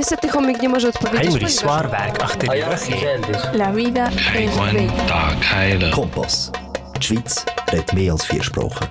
[0.00, 1.52] Niestety chomik nie może odpowiedzieć, Heimri ponieważ...
[1.52, 3.54] zwaar werk achter die rug heeft.
[3.54, 4.92] La vida es bella.
[5.08, 5.92] Tag heilen.
[5.92, 6.52] Kompass.
[6.94, 8.88] Die Schweiz redet mehr als vier Sprachen.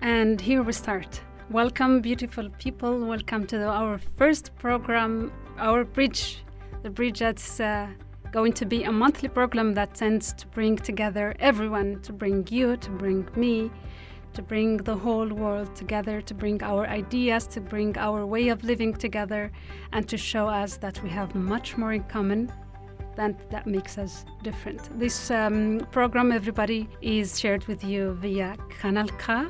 [0.00, 1.20] And here we start.
[1.50, 3.06] Welcome, beautiful people.
[3.08, 5.30] Welcome to our first program,
[5.60, 6.44] our bridge.
[6.82, 7.86] The bridge that's uh,
[8.32, 12.76] going to be a monthly program that tends to bring together everyone, to bring you,
[12.76, 13.70] to bring me,
[14.34, 18.64] to bring the whole world together, to bring our ideas, to bring our way of
[18.64, 19.50] living together,
[19.92, 22.50] and to show us that we have much more in common
[23.16, 24.98] than that makes us different.
[24.98, 29.46] This um, program, everybody, is shared with you via Kanal K,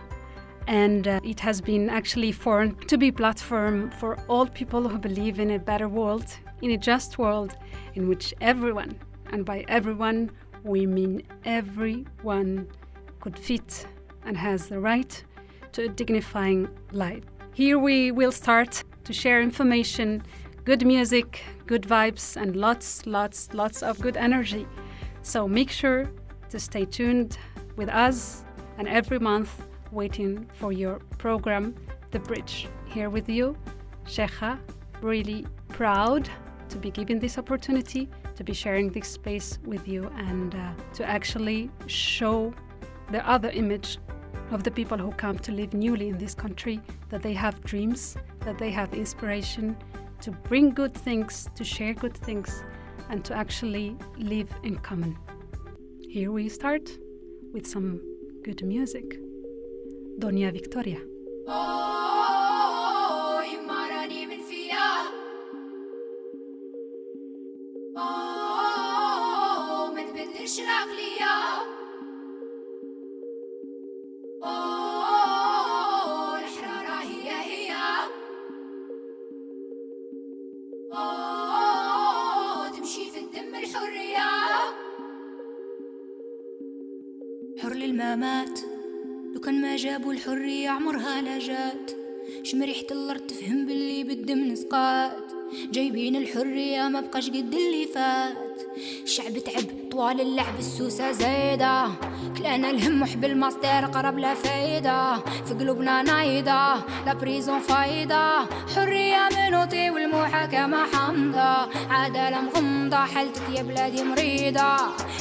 [0.66, 4.98] and uh, it has been actually formed to be a platform for all people who
[4.98, 6.26] believe in a better world,
[6.60, 7.56] in a just world,
[7.95, 8.98] in which everyone,
[9.30, 10.30] and by everyone
[10.64, 12.68] we mean everyone,
[13.20, 13.87] could fit
[14.24, 15.24] and has the right
[15.72, 17.24] to a dignifying life.
[17.54, 20.23] Here we will start to share information,
[20.64, 24.66] good music, good vibes, and lots, lots, lots of good energy.
[25.23, 26.10] So make sure
[26.51, 27.38] to stay tuned
[27.76, 28.45] with us
[28.79, 31.74] and every month waiting for your program,
[32.10, 32.68] The Bridge.
[32.86, 33.57] Here with you,
[34.07, 34.59] Cheija,
[35.01, 36.29] really proud
[36.68, 41.09] to be given this opportunity to be sharing this space with you and uh, to
[41.09, 42.52] actually show
[43.10, 43.98] the other image
[44.52, 48.16] of the people who come to live newly in this country that they have dreams,
[48.40, 49.76] that they have inspiration
[50.20, 52.62] to bring good things, to share good things,
[53.08, 55.16] and to actually live in common.
[56.08, 56.90] Here we start
[57.52, 58.00] with some
[58.45, 59.18] good music.
[60.18, 61.00] Doña Victoria.
[61.48, 61.92] Oh,
[89.82, 91.91] جابوا الحرية عمرها لا جات
[92.43, 95.32] شم ريحة الأرض تفهم باللي بالدم نسقات.
[95.72, 98.62] جايبين الحرية ما بقاش قد اللي فات.
[99.03, 101.88] الشعب تعب طوال اللعب السوسة زايدة.
[102.38, 105.16] كلانا الهم وحب الماستر قرب لا فايدة.
[105.16, 106.75] في قلوبنا نايدة
[107.06, 108.41] لا بريزون فايدة.
[108.76, 112.72] حرية منوطي والمحاكمة حامضة عدالة مغمضة.
[112.97, 114.76] حالتك يا بلادي مريضة.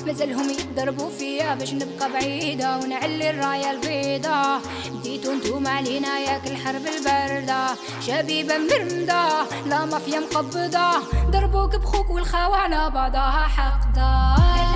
[0.05, 4.57] مازالهم يضربوا فيا باش نبقى بعيدة ونعلي الراية البيضة.
[4.91, 7.67] بديتو انتوما علينا ياك الحرب الباردة.
[8.07, 9.23] شبيبة مرمدة
[9.65, 10.99] لا مافيا مقبضة.
[11.29, 14.70] ضربوك بخوك والخاوة على بعضها حقدة.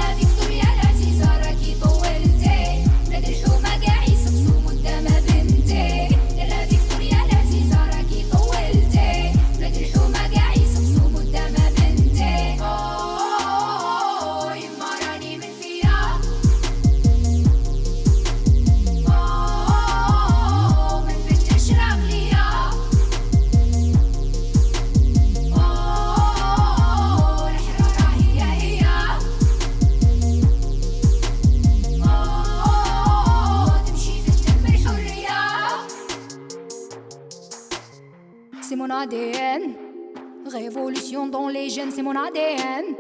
[41.32, 42.96] Dans les gènes, c'est mon ADN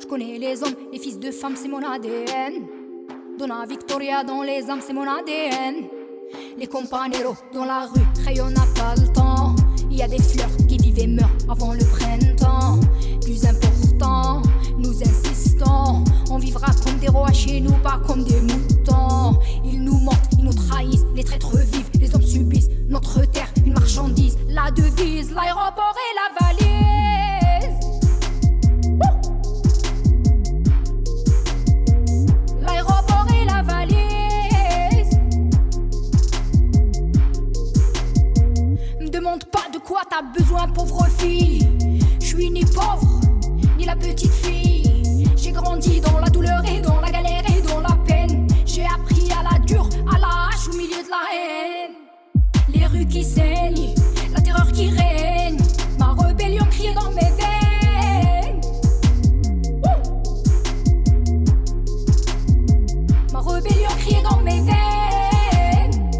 [0.00, 2.66] Je connais les hommes, les fils de femmes, c'est mon ADN
[3.38, 5.84] Donna Victoria dans les âmes, c'est mon ADN
[6.58, 9.54] Les companeros dans la rue, crayon n'a pas le temps.
[9.90, 12.80] Il y a des fleurs qui vivent et meurent avant le printemps.
[13.22, 14.42] Plus important,
[14.78, 16.04] nous insistons.
[16.30, 19.38] On vivra comme des rois chez nous, pas comme des moutons.
[19.64, 21.04] Ils nous mentent, ils nous trahissent.
[21.14, 26.39] Les traîtres vivent, les hommes subissent Notre terre, une marchandise La devise, l'aéroport et la
[40.22, 41.66] besoin, pauvre fille.
[42.20, 43.20] Je suis ni pauvre,
[43.78, 45.28] ni la petite fille.
[45.36, 48.46] J'ai grandi dans la douleur et dans la galère et dans la peine.
[48.66, 51.94] J'ai appris à la dure, à la hache au milieu de la haine.
[52.68, 53.94] Les rues qui saignent,
[54.34, 55.58] la terreur qui règne.
[55.98, 58.60] Ma rébellion criait dans mes veines.
[63.32, 66.10] Ma rébellion criait dans mes veines.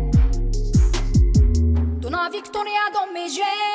[2.01, 3.70] Donna Victoria dans mes gènes.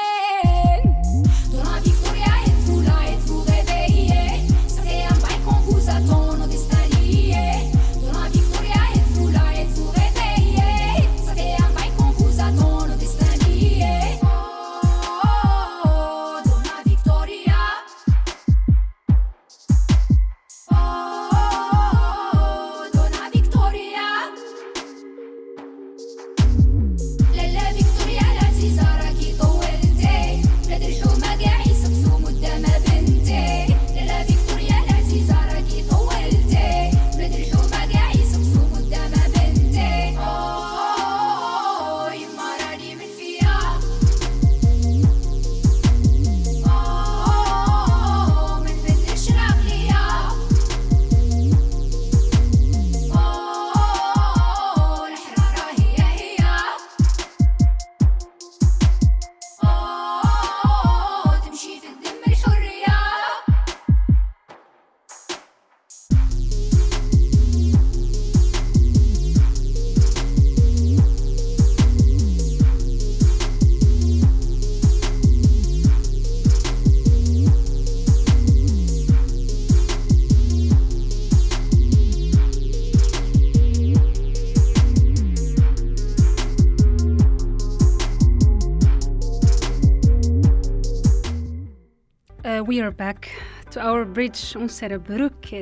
[92.97, 93.31] Back
[93.71, 94.97] to our bridge Unsere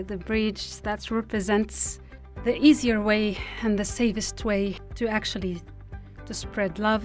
[0.08, 2.00] the bridge that represents
[2.44, 5.62] the easier way and the safest way to actually
[6.26, 7.04] to spread love,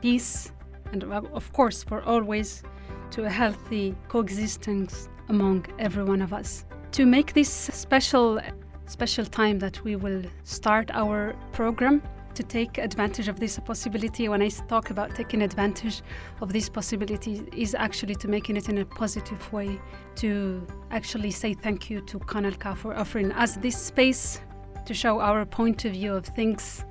[0.00, 0.52] peace,
[0.92, 2.62] and of course for always
[3.10, 6.64] to a healthy coexistence among every one of us.
[6.92, 8.40] To make this special
[8.86, 12.02] special time that we will start our program
[12.34, 14.28] to take advantage of this possibility.
[14.28, 16.02] When i talk about taking advantage
[16.40, 19.80] of this possibility is actually to making it in a positive way
[20.16, 24.40] to actually say thank you to Kanal K for offering us this space
[24.86, 26.84] to show our point of view of things.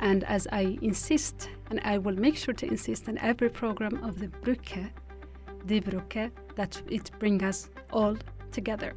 [0.00, 4.18] And as i insist and i will make sure to insist in every program of
[4.18, 4.90] the Brücke,
[5.66, 8.16] the Brücke, that it brings us all
[8.50, 8.94] together.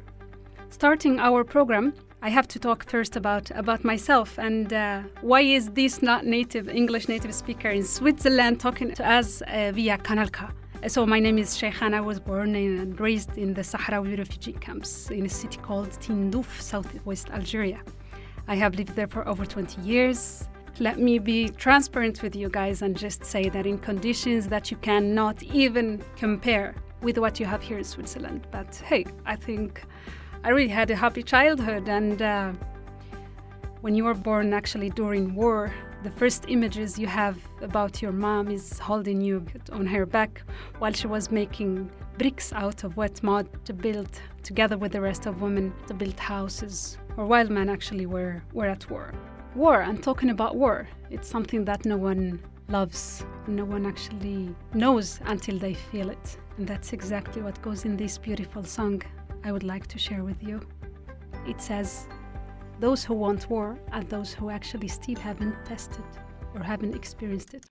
[0.70, 5.68] Starting our program I have to talk first about about myself and uh, why is
[5.72, 10.46] this not native English native speaker in Switzerland talking to us uh, via Kanal K.
[10.88, 11.92] So my name is Sheikhan.
[11.92, 16.62] I was born and raised in the Sahrawi refugee camps in a city called Tindouf,
[16.62, 17.82] southwest Algeria.
[18.48, 20.48] I have lived there for over 20 years.
[20.80, 24.78] Let me be transparent with you guys and just say that in conditions that you
[24.78, 28.46] cannot even compare with what you have here in Switzerland.
[28.50, 29.84] But hey, I think
[30.44, 31.88] I really had a happy childhood.
[31.88, 32.52] And uh,
[33.80, 38.50] when you were born, actually during war, the first images you have about your mom
[38.50, 40.42] is holding you on her back
[40.80, 45.24] while she was making bricks out of wet mud to build, together with the rest
[45.24, 46.98] of women, to build houses.
[47.16, 49.14] Or while men actually were, were at war.
[49.54, 55.20] War, and talking about war, it's something that no one loves, no one actually knows
[55.24, 56.36] until they feel it.
[56.58, 59.00] And that's exactly what goes in this beautiful song
[59.44, 60.60] I would like to share with you.
[61.46, 62.08] It says,
[62.80, 66.04] Those who want war are those who actually still haven't tested
[66.54, 67.66] or haven't experienced it.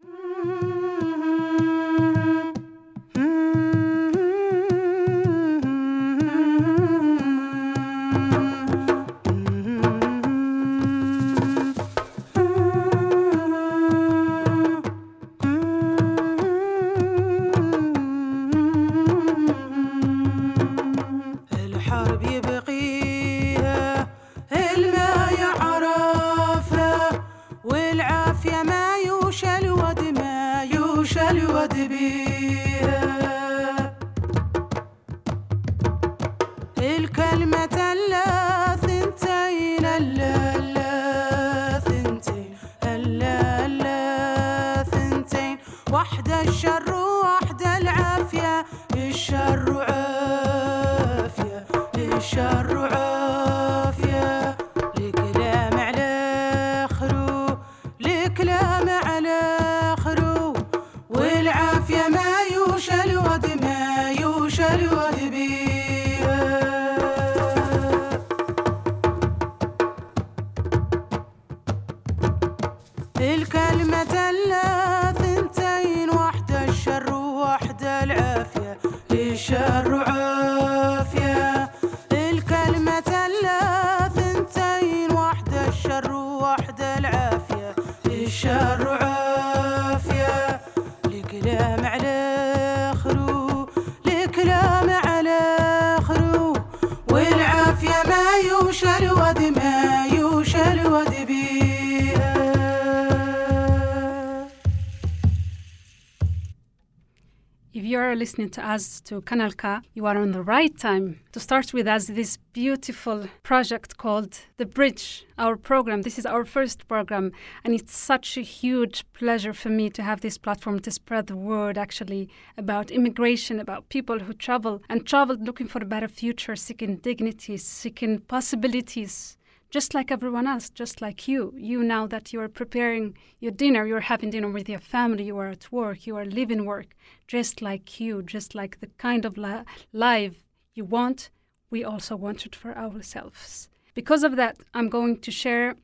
[108.33, 111.87] Listening to us to Kanal K, you are on the right time to start with
[111.87, 116.01] us this beautiful project called The Bridge, our program.
[116.01, 117.31] This is our first program,
[117.63, 121.35] and it's such a huge pleasure for me to have this platform to spread the
[121.35, 126.55] word actually about immigration, about people who travel and traveled looking for a better future,
[126.55, 129.37] seeking dignity, seeking possibilities
[129.73, 131.51] just like everyone else, just like you.
[131.57, 135.37] You now that you are preparing your dinner, you're having dinner with your family, you
[135.39, 136.89] are at work, you are living work,
[137.27, 140.43] just like you, just like the kind of li- life
[140.75, 141.31] you want,
[141.71, 143.67] we also want it for ourselves.
[143.95, 145.75] Because of that, I'm going to share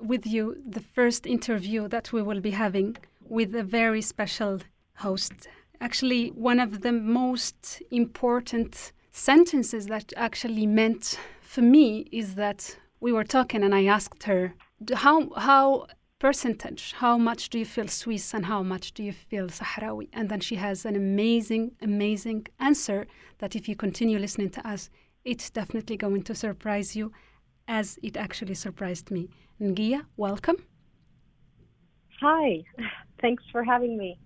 [0.00, 4.58] with you the first interview that we will be having with a very special
[4.96, 5.46] host.
[5.80, 13.12] Actually, one of the most important sentences that actually meant for me is that we
[13.12, 14.54] were talking and I asked her
[14.94, 15.86] how how
[16.18, 20.28] percentage how much do you feel Swiss and how much do you feel Sahrawi and
[20.28, 23.06] then she has an amazing amazing answer
[23.38, 24.90] that if you continue listening to us
[25.24, 27.12] it's definitely going to surprise you
[27.68, 29.28] as it actually surprised me.
[29.60, 30.56] Neguia, welcome.
[32.20, 32.64] Hi.
[33.20, 34.18] Thanks for having me.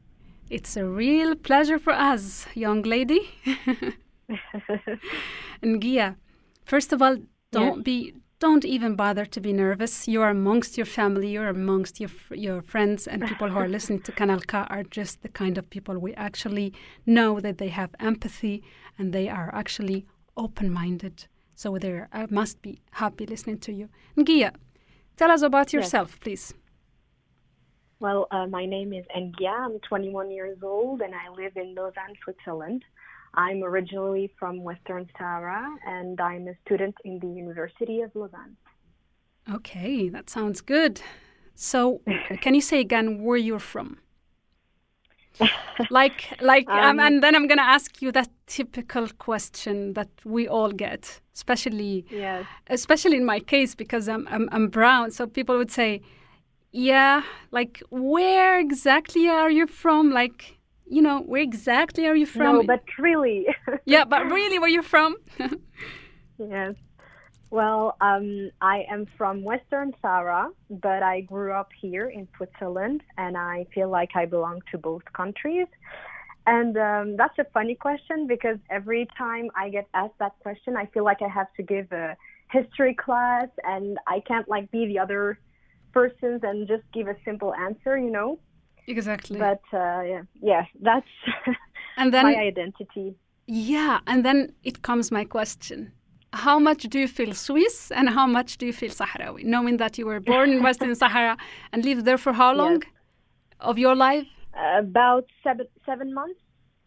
[0.51, 3.31] It's a real pleasure for us, young lady.
[5.63, 6.17] Neguia,
[6.65, 7.17] first of all,
[7.51, 7.85] don't yes.
[7.85, 10.09] be don't even bother to be nervous.
[10.09, 14.01] You are amongst your family, you're amongst your your friends, and people who are listening
[14.07, 16.73] to Kanal K are just the kind of people we actually
[17.07, 18.63] know that they have empathy
[18.99, 20.07] and they are actually
[20.37, 21.27] open-minded.
[21.55, 23.91] So they uh, must be happy listening to you.
[24.17, 24.55] Neguia,
[25.19, 26.19] tell us about yourself, yes.
[26.23, 26.55] please.
[28.01, 29.67] Well, uh, my name is Neguia.
[29.67, 32.83] I'm 21 years old and I live in Lausanne, Switzerland.
[33.35, 38.57] I'm originally from Western Sahara and I'm a student in the University of Lausanne.
[39.53, 41.01] Okay, that sounds good.
[41.55, 42.01] So,
[42.41, 43.99] can you say again where you're from?
[45.91, 50.47] like, like, um, um, and then I'm gonna ask you that typical question that we
[50.49, 52.45] all get, especially, yes.
[52.69, 55.11] especially in my case because I'm, I'm I'm brown.
[55.13, 56.03] So people would say,
[56.73, 57.23] "Yeah,
[57.53, 60.59] like, where exactly are you from?" Like,
[60.91, 62.57] you know, where exactly are you from?
[62.57, 63.47] No, but really.
[63.85, 65.17] yeah, but really, where you from?
[66.39, 66.75] yes.
[67.51, 73.37] Well, um, I am from Western Sahara, but I grew up here in Switzerland, and
[73.37, 75.69] I feel like I belong to both countries.
[76.47, 80.87] And um, that's a funny question because every time I get asked that question, I
[80.87, 82.17] feel like I have to give a
[82.51, 85.39] history class, and I can't like be the other
[85.93, 88.41] persons and just give a simple answer, you know.
[88.91, 89.39] Exactly.
[89.39, 91.07] But uh, yeah, yeah, that's
[91.97, 93.15] and then, my identity.
[93.47, 95.93] Yeah, and then it comes my question.
[96.33, 99.45] How much do you feel Swiss and how much do you feel Sahrawi?
[99.45, 101.37] Knowing that you were born in Western Sahara
[101.73, 102.91] and lived there for how long yes.
[103.61, 104.27] of your life?
[104.55, 106.41] Uh, about seven seven months.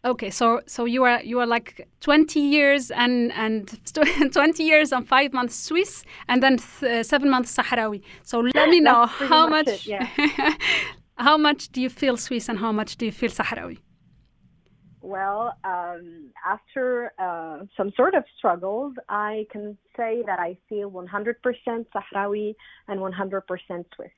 [0.04, 3.80] Okay, so so you are you are like twenty years and and
[4.32, 8.02] twenty years and five months Swiss and then th- uh, seven months Sahrawi.
[8.22, 10.54] So let me know how much, much it, yeah.
[11.16, 13.78] How much do you feel Swiss and how much do you feel Sahrawi?
[15.00, 21.34] Well, um, after uh, some sort of struggles, I can say that I feel 100%
[21.94, 22.54] Sahrawi
[22.88, 24.08] and 100% Swiss.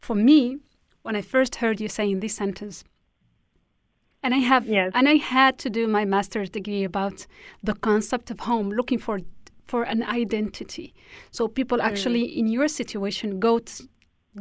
[0.00, 0.58] For me,
[1.02, 2.84] when I first heard you saying this sentence,
[4.22, 4.92] and I have, yes.
[4.94, 7.26] and I had to do my master's degree about
[7.62, 9.18] the concept of home, looking for
[9.66, 10.94] for an identity.
[11.30, 11.84] So people mm.
[11.84, 13.88] actually in your situation go t-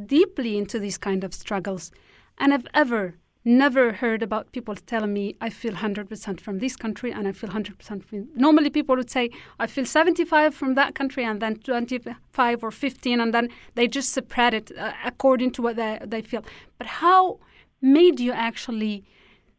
[0.06, 1.92] deeply into these kind of struggles.
[2.38, 7.12] And I've ever never heard about people telling me I feel 100% from this country
[7.12, 11.26] and I feel 100% from normally people would say I feel 75 from that country
[11.26, 15.76] and then 25 or 15 and then they just spread it uh, according to what
[15.76, 16.44] they, they feel.
[16.78, 17.40] But how
[17.82, 19.04] made you actually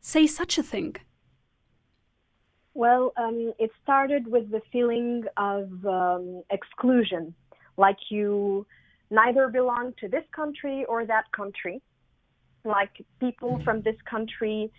[0.00, 0.96] say such a thing?
[2.72, 7.34] Well um, it started with the feeling of um, exclusion.
[7.76, 8.66] Like you
[9.11, 11.80] neither belong to this country or that country.
[12.64, 14.73] Like people from this country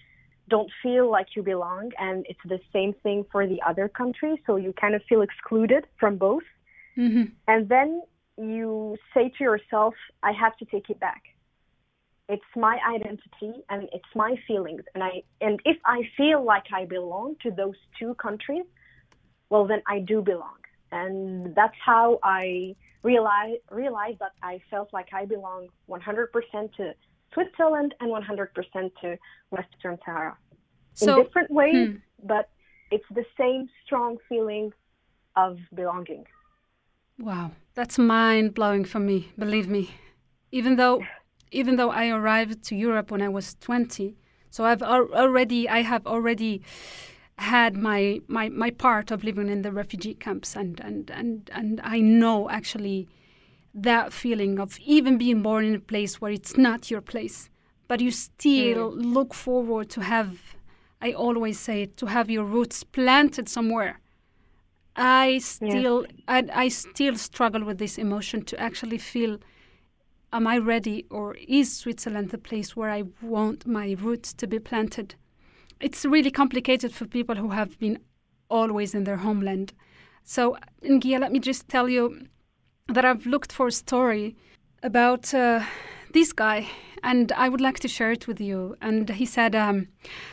[0.49, 4.41] don't feel like you belong, and it's the same thing for the other country.
[4.45, 6.43] So you kind of feel excluded from both.
[6.97, 7.23] Mm-hmm.
[7.47, 8.01] And then
[8.37, 11.21] you say to yourself, I have to take it back.
[12.27, 14.81] It's my identity and it's my feelings.
[14.93, 18.65] And I and if I feel like I belong to those two countries,
[19.49, 20.57] well then I do belong.
[20.91, 26.93] And that's how I realize realize that I felt like I belong 100% to
[27.33, 29.17] Switzerland and 100% to
[29.51, 30.37] Western Sahara.
[30.93, 31.95] So, in different ways, hmm.
[32.23, 32.49] but
[32.91, 34.71] it's the same strong feeling
[35.35, 36.25] of belonging.
[37.19, 39.17] Wow, that's mind blowing for me.
[39.37, 39.91] Believe me,
[40.51, 41.03] even though
[41.51, 44.17] even though I arrived to Europe when I was 20,
[44.49, 46.63] so I've al- already I have already
[47.37, 51.81] had my, my, my part of living in the refugee camps and, and, and, and
[51.83, 53.07] I know actually
[53.73, 57.49] that feeling of even being born in a place where it's not your place,
[57.87, 59.13] but you still mm.
[59.13, 60.55] look forward to have,
[61.01, 63.99] I always say, to have your roots planted somewhere.
[64.95, 69.39] I still, I, I still struggle with this emotion to actually feel,
[70.31, 74.57] am I ready or is Switzerland the place where I want my roots to be
[74.57, 75.15] planted?
[75.79, 77.99] It's really complicated for people who have been
[78.49, 79.73] always in their homeland.
[80.23, 82.27] So, Neguia, let me just tell you
[82.87, 84.35] that I've looked for a story
[84.81, 85.63] about uh,
[86.13, 86.67] this guy,
[87.03, 88.75] and I would like to share it with you.
[88.81, 89.87] And he said, um,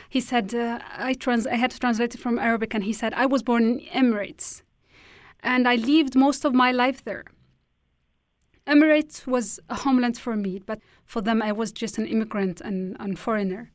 [0.09, 3.13] he said, uh, I trans- I had to translate it from Arabic, and he said,
[3.13, 4.61] I was born in Emirates,
[5.41, 7.25] and I lived most of my life there.
[8.65, 12.95] Emirates was a homeland for me, but for them, I was just an immigrant and,
[12.99, 13.71] and foreigner.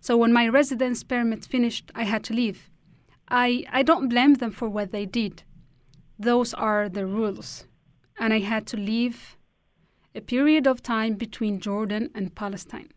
[0.00, 2.70] So when my residence permit finished, I had to leave.
[3.28, 5.42] I, I don't blame them for what they did.
[6.18, 7.66] Those are the rules.
[8.18, 9.36] And I had to leave
[10.14, 12.88] a period of time between Jordan and Palestine.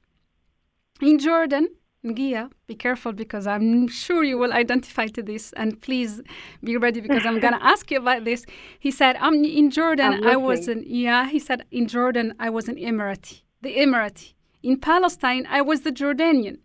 [1.01, 1.67] In Jordan,
[2.05, 6.21] Neguia, be careful because I'm sure you will identify to this, and please
[6.63, 8.45] be ready because I'm gonna ask you about this.
[8.79, 10.25] He said, "I'm in Jordan.
[10.25, 14.33] I was an yeah." He said, "In Jordan, I was an Emirati, the Emirati.
[14.63, 16.59] In Palestine, I was the Jordanian,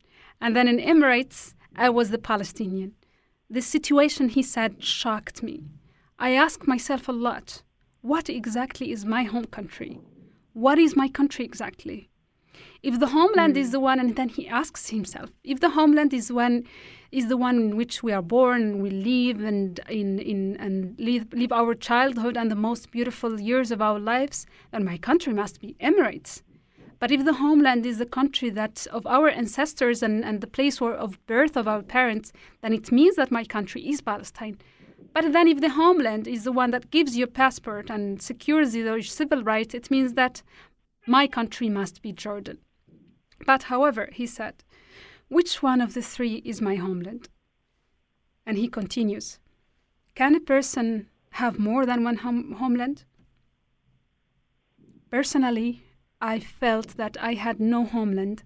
[0.45, 2.91] and then in Emirates, I was the Palestinian."
[3.57, 5.57] The situation, he said, shocked me.
[6.19, 7.47] I asked myself a lot:
[8.13, 9.93] What exactly is my home country?
[10.65, 12.11] What is my country exactly?
[12.83, 13.63] if the homeland mm.
[13.63, 16.65] is the one and then he asks himself if the homeland is one
[17.11, 21.27] is the one in which we are born we live and in, in and live,
[21.33, 25.61] live our childhood and the most beautiful years of our lives then my country must
[25.61, 26.43] be emirates
[27.05, 30.81] but if the homeland is the country that of our ancestors and, and the place
[30.81, 34.57] where, of birth of our parents then it means that my country is palestine
[35.13, 38.75] but then if the homeland is the one that gives you a passport and secures
[38.75, 40.43] your civil rights it means that
[41.07, 42.59] my country must be jordan
[43.47, 44.65] but, however, he said,
[45.29, 47.29] which one of the three is my homeland?
[48.47, 49.39] And he continues,
[50.15, 53.05] can a person have more than one hom- homeland?
[55.11, 55.84] Personally,
[56.25, 58.45] I felt that I had no homeland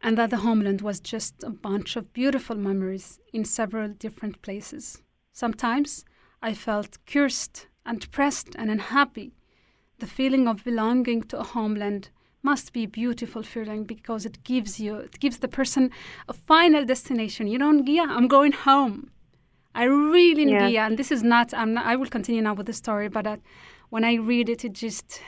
[0.00, 5.02] and that the homeland was just a bunch of beautiful memories in several different places.
[5.32, 6.04] Sometimes
[6.40, 9.32] I felt cursed and depressed and unhappy.
[9.98, 14.78] The feeling of belonging to a homeland must be a beautiful feeling because it gives
[14.78, 15.90] you it gives the person
[16.28, 19.10] a final destination you know yeah i'm going home
[19.74, 20.68] i really yeah.
[20.68, 23.26] yeah and this is not i'm not i will continue now with the story but
[23.26, 23.36] uh,
[23.88, 25.20] when i read it it just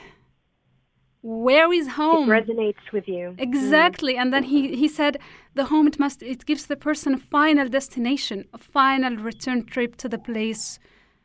[1.21, 4.21] where is home it resonates with you exactly mm.
[4.21, 5.17] and then he he said
[5.53, 9.95] the home it must it gives the person a final destination a final return trip
[9.97, 10.79] to the place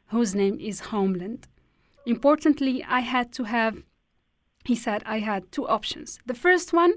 [0.09, 1.47] whose name is homeland
[2.07, 3.83] importantly i had to have
[4.65, 6.19] he said I had two options.
[6.25, 6.95] The first one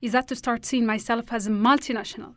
[0.00, 2.36] is that to start seeing myself as a multinational.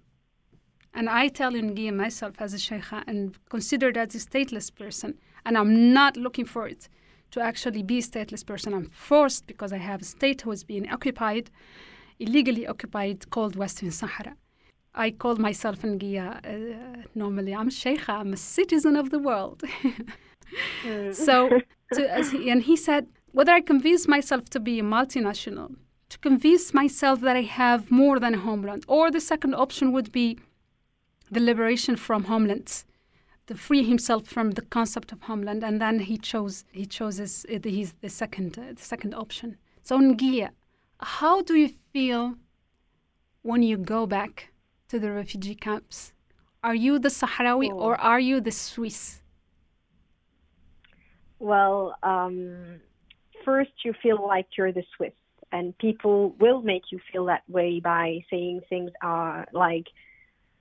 [0.94, 5.20] And I tell Neguia myself as a sheikha and considered as a stateless person.
[5.46, 6.90] And I'm not looking for it
[7.32, 8.74] to actually be a stateless person.
[8.74, 11.50] I'm forced because I have a state who is being occupied,
[12.20, 14.36] illegally occupied, called Western Sahara.
[14.94, 17.56] I call myself Neguia uh, normally.
[17.56, 19.63] I'm Cheija, I'm a citizen of the world.
[20.84, 21.15] mm.
[21.15, 21.50] so,
[21.94, 25.76] to, he, and he said, whether I convince myself to be a multinational,
[26.10, 30.12] to convince myself that I have more than a homeland, or the second option would
[30.12, 30.38] be
[31.32, 32.84] the liberation from homelands,
[33.52, 37.46] to free himself from the concept of homeland, and then he chose he chose his,
[37.50, 39.58] his the second uh, the second option.
[39.84, 40.50] So Neguia,
[41.00, 42.36] how do you feel
[43.42, 44.54] when you go back
[44.88, 46.14] to the refugee camps?
[46.64, 47.86] Are you the Sahrawi oh.
[47.86, 49.22] or are you the Swiss?
[51.40, 52.80] Well, um,
[53.44, 55.18] first you feel like you're the Swiss,
[55.52, 59.88] and people will make you feel that way by saying things uh, like,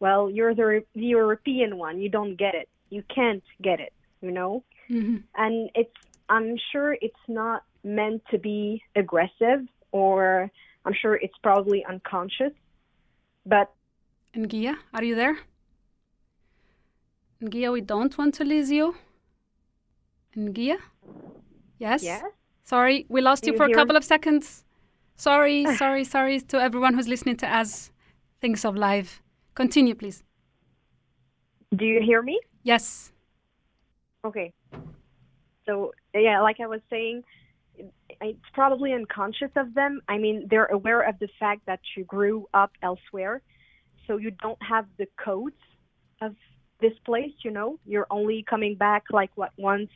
[0.00, 2.00] "Well, you're the, the European one.
[2.00, 2.68] You don't get it.
[2.90, 5.16] You can't get it." You know, mm-hmm.
[5.36, 5.94] and it's
[6.28, 10.50] I'm sure it's not meant to be aggressive, or
[10.84, 12.52] I'm sure it's probably unconscious,
[13.44, 13.72] but.
[14.36, 15.36] Neguia, are you there?
[17.42, 18.94] Neguia, we don't want to lose you.
[20.36, 20.76] Neguia?
[21.78, 22.02] Yes?
[22.02, 22.22] Yes.
[22.62, 24.64] Sorry, we lost you, you for a couple of seconds.
[25.16, 27.90] Sorry, sorry, sorry to everyone who's listening to us.
[28.40, 29.20] Things of Life.
[29.54, 30.22] Continue, please.
[31.74, 32.38] Do you hear me?
[32.62, 33.12] Yes.
[34.24, 34.52] Okay.
[35.66, 37.22] So, yeah, like I was saying,
[38.20, 40.00] it's probably unconscious of them.
[40.08, 43.42] I mean, they're aware of the fact that you grew up elsewhere,
[44.06, 45.56] so you don't have the codes
[46.20, 46.34] of
[46.80, 47.78] this place, you know.
[47.86, 49.90] You're only coming back like what once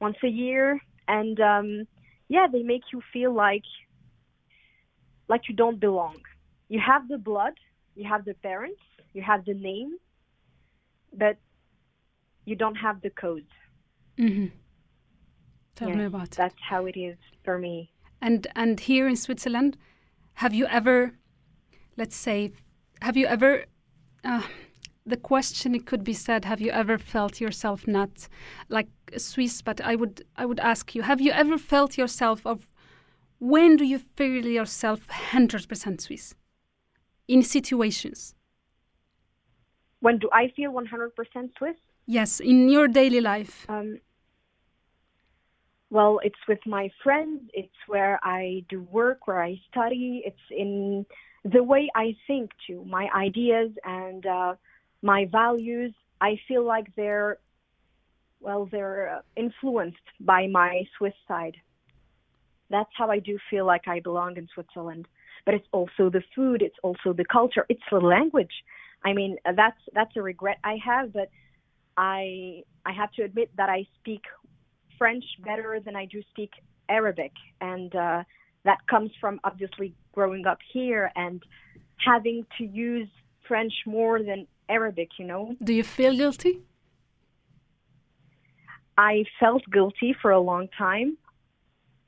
[0.00, 1.86] once a year and um,
[2.28, 3.64] yeah, they make you feel like
[5.28, 6.16] like you don't belong.
[6.68, 7.54] You have the blood,
[7.94, 8.80] you have the parents,
[9.12, 9.96] you have the name,
[11.12, 11.36] but
[12.44, 13.46] you don't have the code.
[14.18, 14.46] Mm-hmm.
[15.76, 16.30] Tell me about it.
[16.36, 17.90] That's how it is for me.
[18.20, 19.76] And and here in Switzerland,
[20.34, 21.14] have you ever,
[21.96, 22.52] let's say,
[23.02, 23.64] have you ever?
[24.24, 24.42] Uh,
[25.06, 28.26] the question it could be said have you ever felt yourself not
[28.68, 32.68] like swiss but i would i would ask you have you ever felt yourself of
[33.38, 36.34] when do you feel yourself 100% swiss
[37.28, 38.34] in situations
[40.00, 41.76] when do i feel 100% swiss
[42.06, 43.98] yes in your daily life um,
[45.90, 51.04] well it's with my friends it's where i do work where i study it's in
[51.44, 54.54] the way i think too my ideas and uh,
[55.04, 57.38] my values, I feel like they're
[58.40, 61.56] well, they're uh, influenced by my Swiss side.
[62.70, 65.06] that's how I do feel like I belong in Switzerland.
[65.46, 68.54] But it's also the food, it's also the culture, it's the language.
[69.04, 71.28] I mean, that's that's a regret I have, but
[71.96, 74.22] I I have to admit that I speak
[74.98, 76.50] French better than I do speak
[76.88, 78.24] Arabic, and uh,
[78.64, 81.42] that comes from obviously growing up here and
[82.04, 83.08] having to use
[83.46, 85.10] French more than Arabic.
[85.18, 85.56] You know.
[85.62, 86.60] Do you feel guilty?
[88.96, 91.18] I felt guilty for a long time.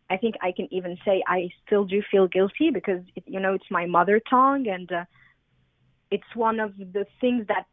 [0.09, 3.55] I think I can even say I still do feel guilty because it, you know
[3.55, 5.05] it's my mother tongue and uh,
[6.11, 7.67] it's one of the things that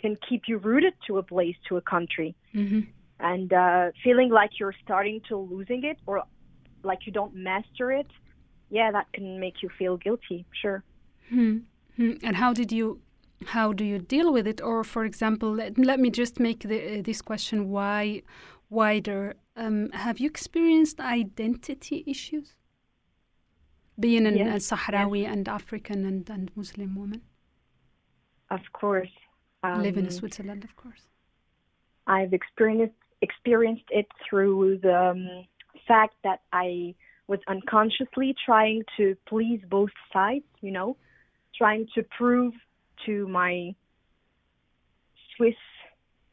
[0.00, 2.34] can keep you rooted to a place, to a country.
[2.54, 2.80] Mm-hmm.
[3.20, 6.22] And uh, feeling like you're starting to losing it or
[6.82, 8.10] like you don't master it,
[8.70, 10.82] yeah, that can make you feel guilty, sure.
[11.32, 12.12] Mm-hmm.
[12.22, 13.00] And how did you,
[13.46, 14.60] how do you deal with it?
[14.62, 18.22] Or, for example, let, let me just make the, uh, this question why
[18.70, 19.34] wider.
[19.56, 22.54] Um, have you experienced identity issues?
[23.98, 24.72] Being an, yes.
[24.72, 25.32] a Sahrawi yes.
[25.32, 27.20] and African and, and Muslim woman?
[28.50, 29.10] Of course.
[29.62, 31.02] Um, Live in Switzerland, of course.
[32.06, 35.46] I've experienced experienced it through the um,
[35.86, 36.94] fact that I
[37.26, 40.44] was unconsciously trying to please both sides.
[40.62, 40.96] You know,
[41.56, 42.54] trying to prove
[43.06, 43.74] to my
[45.36, 45.54] Swiss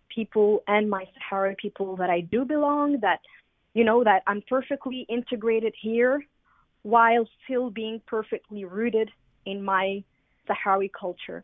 [0.07, 2.99] people and my Sahara people that I do belong.
[3.01, 3.19] That
[3.73, 6.25] you know that I'm perfectly integrated here,
[6.83, 9.11] while still being perfectly rooted
[9.45, 10.03] in my
[10.47, 11.43] Sahrawi culture.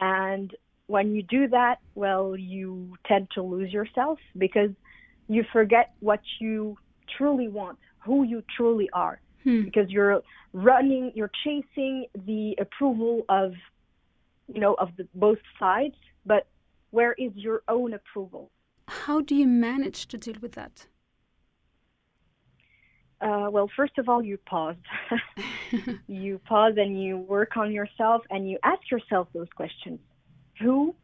[0.00, 0.54] And
[0.86, 4.70] when you do that, well, you tend to lose yourself because
[5.28, 6.76] you forget what you
[7.16, 9.62] truly want, who you truly are, hmm.
[9.62, 13.52] because you're running, you're chasing the approval of,
[14.52, 15.94] you know, of the, both sides.
[16.26, 16.46] But
[16.90, 18.50] where is your own approval?
[18.88, 20.86] How do you manage to deal with that?
[23.20, 24.76] Uh, well, first of all, you pause.
[26.06, 30.00] you pause and you work on yourself and you ask yourself those questions.
[30.60, 30.94] Who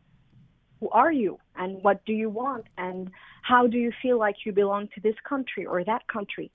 [0.81, 4.53] who are you and what do you want and how do you feel like you
[4.53, 6.51] belong to this country or that country?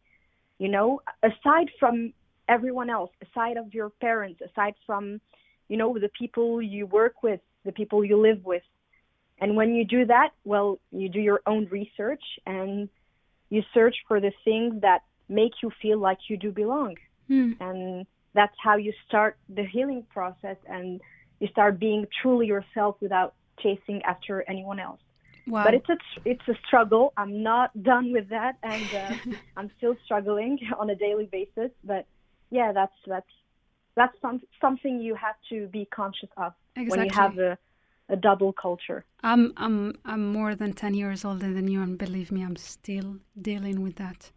[0.57, 2.13] You know aside from
[2.47, 5.21] everyone else aside of your parents aside from
[5.69, 8.63] you know the people you work with the people you live with.
[9.39, 12.89] And when you do that well you do your own research and
[13.49, 16.95] you search for the things that make you feel like you do belong
[17.27, 17.51] hmm.
[17.59, 21.01] and that's how you start the healing process and
[21.39, 25.01] you start being truly yourself without chasing after anyone else.
[25.47, 25.63] Wow.
[25.65, 27.13] But it's a it's a struggle.
[27.17, 31.71] I'm not done with that, and uh, I'm still struggling on a daily basis.
[31.83, 32.05] But
[32.51, 33.33] yeah, that's that's
[33.95, 36.97] that's some, something you have to be conscious of exactly.
[36.97, 37.57] when you have a,
[38.09, 39.03] a double culture.
[39.23, 43.17] I'm I'm I'm more than ten years older than you, and believe me, I'm still
[43.41, 44.31] dealing with that.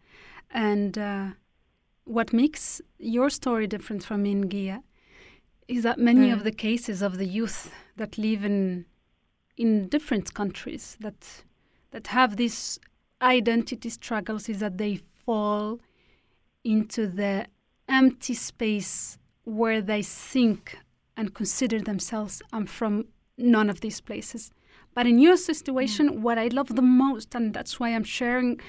[0.55, 1.27] And uh,
[2.05, 4.83] what makes your story different from Neguia
[5.69, 6.35] is that many Mm.
[6.35, 8.85] of the cases of the youth that live in
[9.57, 11.45] in different countries that
[11.93, 12.79] that have these
[13.23, 15.81] identity struggles is that they fall
[16.65, 17.47] into the
[17.89, 20.77] empty space where they think
[21.17, 23.05] and consider themselves I'm from
[23.39, 24.51] none of these places.
[24.95, 28.61] But in your situation, what I love the most, and that's why I'm sharing,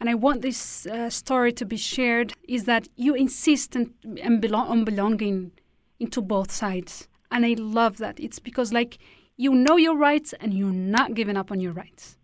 [0.00, 4.40] and I want this uh, story to be shared, is that you insist and, and
[4.40, 5.52] belong, on belonging
[5.98, 7.08] into both sides.
[7.30, 8.20] And I love that.
[8.20, 8.98] It's because, like,
[9.36, 12.16] you know your rights and you're not giving up on your rights.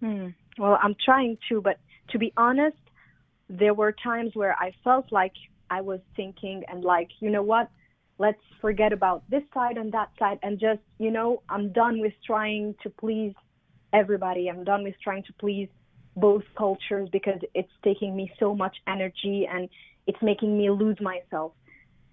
[0.00, 0.28] Hmm.
[0.58, 1.78] Well, I'm trying to, but
[2.10, 2.76] to be honest,
[3.48, 5.32] there were times where I felt like
[5.70, 7.70] I was thinking and like, you know what?
[8.18, 12.12] Let's forget about this side and that side and just, you know, I'm done with
[12.26, 13.34] trying to please
[13.92, 14.48] everybody.
[14.48, 15.68] I'm done with trying to please
[16.20, 19.68] both cultures because it's taking me so much energy and
[20.06, 21.52] it's making me lose myself.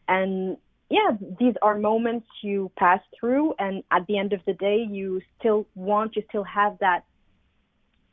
[0.08, 0.58] And
[0.90, 5.22] yeah, these are moments you pass through, and at the end of the day, you
[5.38, 7.04] still want, you still have that.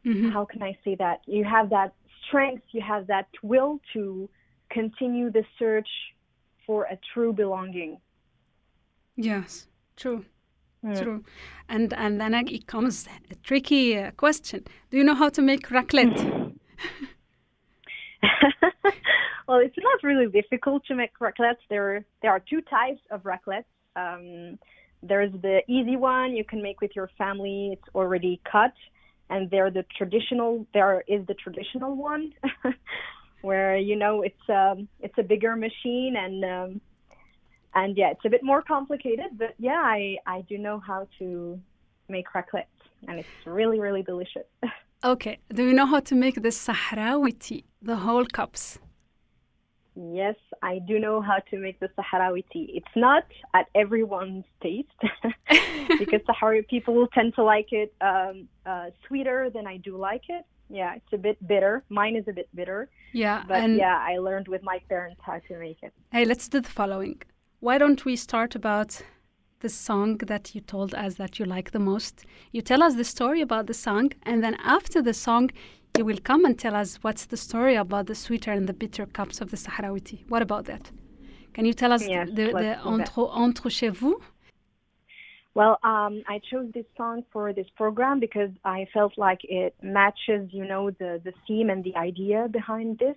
[0.05, 0.33] Mhm.
[0.33, 1.21] How can I say that?
[1.27, 1.95] You have that
[2.27, 4.29] strength, you have that will to
[4.71, 5.89] continue the search
[6.67, 8.01] for a true belonging.
[9.17, 10.25] Yes, true.
[10.85, 10.95] Hmm.
[10.95, 11.25] True.
[11.67, 14.65] And and then it comes a tricky uh, question.
[14.91, 16.53] Do you know how to make raclette?
[19.49, 21.65] well, it's not really difficult to make raclettes.
[21.71, 23.65] There, there are two types of raclettes.
[23.97, 24.59] Um,
[25.03, 27.71] there's the easy one you can make with your family.
[27.73, 28.75] It's already cut,
[29.31, 30.67] and there the traditional.
[30.75, 32.33] There is the traditional one,
[33.43, 36.81] where you know it's um, it's a bigger machine and um,
[37.75, 39.31] and yeah, it's a bit more complicated.
[39.39, 41.61] But yeah, I I do know how to
[42.09, 42.73] make raclette,
[43.09, 44.49] and it's really really delicious.
[45.05, 45.39] Okay.
[45.53, 48.79] Do you know how to make the Sahrawi tea, the whole cups?
[49.95, 52.73] Yes, I do know how to make the Sahrawi tea.
[52.75, 54.89] It's not at everyone's taste
[55.99, 60.45] because Sahrawi people tend to like it um, uh, sweeter than I do like it.
[60.71, 61.85] Yeah, it's a bit bitter.
[61.91, 62.89] Mine is a bit bitter.
[63.13, 63.45] Yeah.
[63.47, 65.93] But and yeah, I learned with my parents how to make it.
[66.11, 67.21] hey, let's do the following.
[67.61, 69.03] Why don't we start about
[69.61, 72.25] the song that you told us that you like the most?
[72.53, 75.51] You tell us the story about the song, and then after the song,
[75.97, 79.07] you will come and tell us what's the story about the sweeter and the bitter
[79.07, 80.25] cups of the Sahrawi tea.
[80.29, 80.91] What about that?
[81.55, 82.85] Can you tell us Yes, the, the let's do that.
[82.85, 84.21] entre, entre chez vous?
[85.55, 90.49] Well, um, I chose this song for this program because I felt like it matches,
[90.51, 93.15] you know, the, the theme and the idea behind this.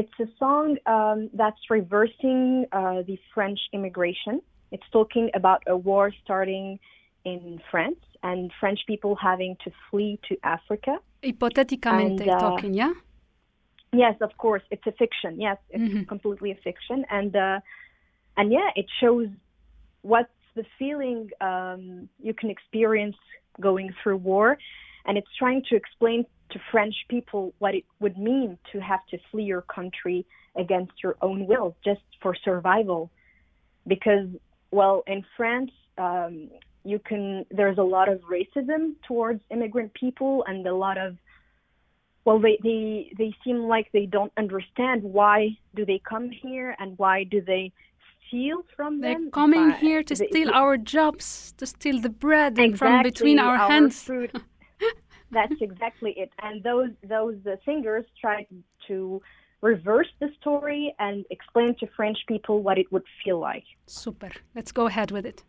[0.00, 4.40] It's a song um, that's reversing uh, the French immigration.
[4.70, 6.78] It's talking about a war starting
[7.24, 10.98] in France and French people having to flee to Africa.
[11.20, 12.92] Hypotheticamente And, uh, talking, yeah?
[13.92, 15.40] Yes, of course, it's a fiction.
[15.40, 16.06] Yes, it's Mhm.
[16.06, 17.58] completely a fiction, and uh,
[18.36, 19.28] and yeah, it shows
[20.02, 23.18] what's the feeling um, you can experience
[23.68, 24.48] going through war,
[25.06, 29.18] and it's trying to explain to French people what it would mean to have to
[29.30, 30.24] flee your country
[30.56, 33.10] against your own will just for survival,
[33.86, 34.28] because
[34.70, 35.70] well, in France.
[35.96, 36.50] Um,
[36.84, 41.16] you can there's a lot of racism towards immigrant people and a lot of
[42.24, 46.96] well they, they they seem like they don't understand why do they come here and
[46.96, 47.72] why do they
[48.26, 52.58] steal from They're them coming Uh, here to steal our jobs, to steal the bread
[52.58, 54.08] and from Exactly, between our, hands.
[55.28, 55.38] food.
[55.38, 56.30] That's exactly it.
[56.42, 58.46] And those those uh, singers tried
[58.88, 59.20] to
[59.60, 63.64] reverse the story and explain to French people what it would feel like.
[63.86, 64.30] Super.
[64.54, 65.42] Let's go ahead with it.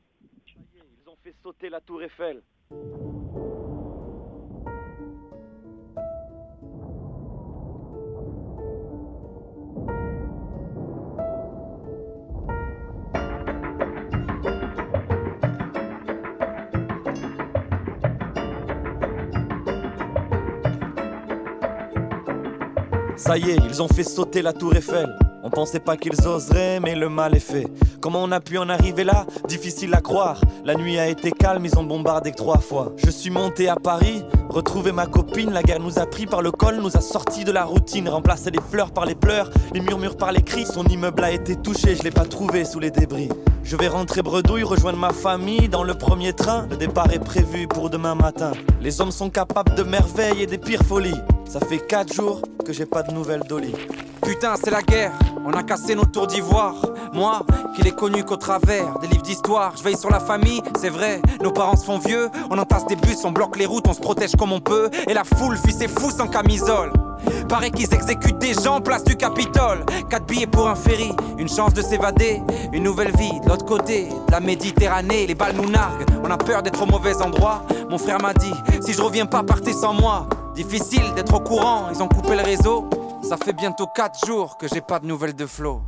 [23.29, 25.15] Ça y est, ils ont fait sauter la tour Eiffel.
[25.43, 27.67] On pensait pas qu'ils oseraient, mais le mal est fait.
[28.01, 29.27] Comment on a pu en arriver là?
[29.47, 30.41] Difficile à croire.
[30.65, 32.91] La nuit a été calme, ils ont bombardé trois fois.
[32.97, 35.51] Je suis monté à Paris, retrouvé ma copine.
[35.51, 38.09] La guerre nous a pris par le col, nous a sortis de la routine.
[38.09, 40.65] Remplacé les fleurs par les pleurs, les murmures par les cris.
[40.65, 43.29] Son immeuble a été touché, je l'ai pas trouvé sous les débris.
[43.63, 46.65] Je vais rentrer bredouille, rejoindre ma famille dans le premier train.
[46.71, 48.53] Le départ est prévu pour demain matin.
[48.81, 51.21] Les hommes sont capables de merveilles et des pires folies.
[51.45, 52.41] Ça fait quatre jours
[52.73, 53.73] j'ai pas de nouvelles d'Oli.
[54.21, 55.11] Putain, c'est la guerre,
[55.45, 56.75] on a cassé nos tours d'ivoire.
[57.13, 57.41] Moi,
[57.75, 61.21] qui l'ai connu qu'au travers des livres d'histoire, je veille sur la famille, c'est vrai,
[61.41, 63.99] nos parents se font vieux, on entasse des bus, on bloque les routes, on se
[63.99, 66.91] protège comme on peut, et la foule fuit ses fous sans camisole.
[67.47, 69.85] Paraît qu'ils exécutent des gens place du Capitole.
[70.09, 74.07] Quatre billets pour un ferry, une chance de s'évader, une nouvelle vie de l'autre côté
[74.27, 75.27] de la Méditerranée.
[75.27, 77.63] Les balles nous narguent, on a peur d'être au mauvais endroit.
[77.89, 80.27] Mon frère m'a dit, si je reviens pas, partez sans moi.
[80.59, 82.83] Difficile d'être au courant, ils ont coupé le réseau.
[83.23, 85.79] Ça fait bientôt 4 jours que j'ai pas de nouvelles de Flo.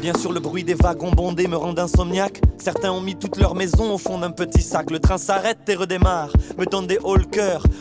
[0.00, 2.40] Bien sûr, le bruit des wagons bondés me rend insomniaque.
[2.56, 4.90] Certains ont mis toute leur maison au fond d'un petit sac.
[4.90, 7.26] Le train s'arrête et redémarre, me donne des hauts le.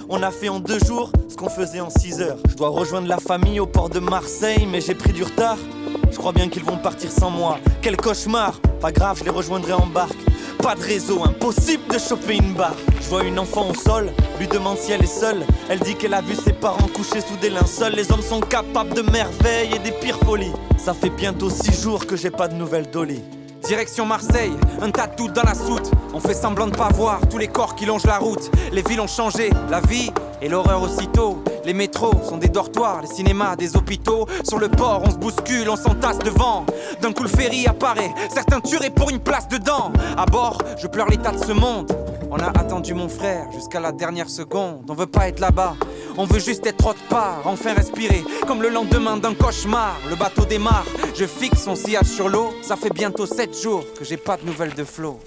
[0.10, 2.38] On a fait en deux jours ce qu'on faisait en six heures.
[2.50, 5.58] Je dois rejoindre la famille au port de Marseille, mais j'ai pris du retard.
[6.12, 7.58] Je crois bien qu'ils vont partir sans moi.
[7.82, 10.20] Quel cauchemar Pas grave, je les rejoindrai en barque.
[10.62, 12.76] Pas de réseau, impossible de choper une barre.
[13.10, 15.44] Je vois une enfant au sol, lui demande si elle est seule.
[15.68, 17.94] Elle dit qu'elle a vu ses parents couchés sous des linceuls.
[17.96, 20.54] Les hommes sont capables de merveilles et des pires folies.
[20.78, 23.20] Ça fait bientôt six jours que j'ai pas de nouvelles d'Oli.
[23.64, 25.90] Direction Marseille, un tas de doutes dans la soute.
[26.14, 28.52] On fait semblant de pas voir tous les corps qui longent la route.
[28.72, 31.44] Les villes ont changé, la vie et l'horreur aussitôt.
[31.66, 34.28] Les métros sont des dortoirs, les cinémas des hôpitaux.
[34.48, 36.64] Sur le port, on se bouscule, on s'entasse devant.
[37.02, 39.92] D'un coup, le ferry apparaît, certains tueraient pour une place dedans.
[40.16, 41.92] À bord, je pleure l'état de ce monde.
[42.32, 44.84] On a attendu mon frère jusqu'à la dernière seconde.
[44.88, 45.76] On veut pas être là-bas,
[46.16, 48.24] on veut juste être autre part, enfin respirer.
[48.48, 50.86] Comme le lendemain d'un cauchemar, le bateau démarre.
[51.16, 52.54] Je fixe son sillage sur l'eau.
[52.62, 55.20] Ça fait bientôt 7 jours que j'ai pas de nouvelles de Flo.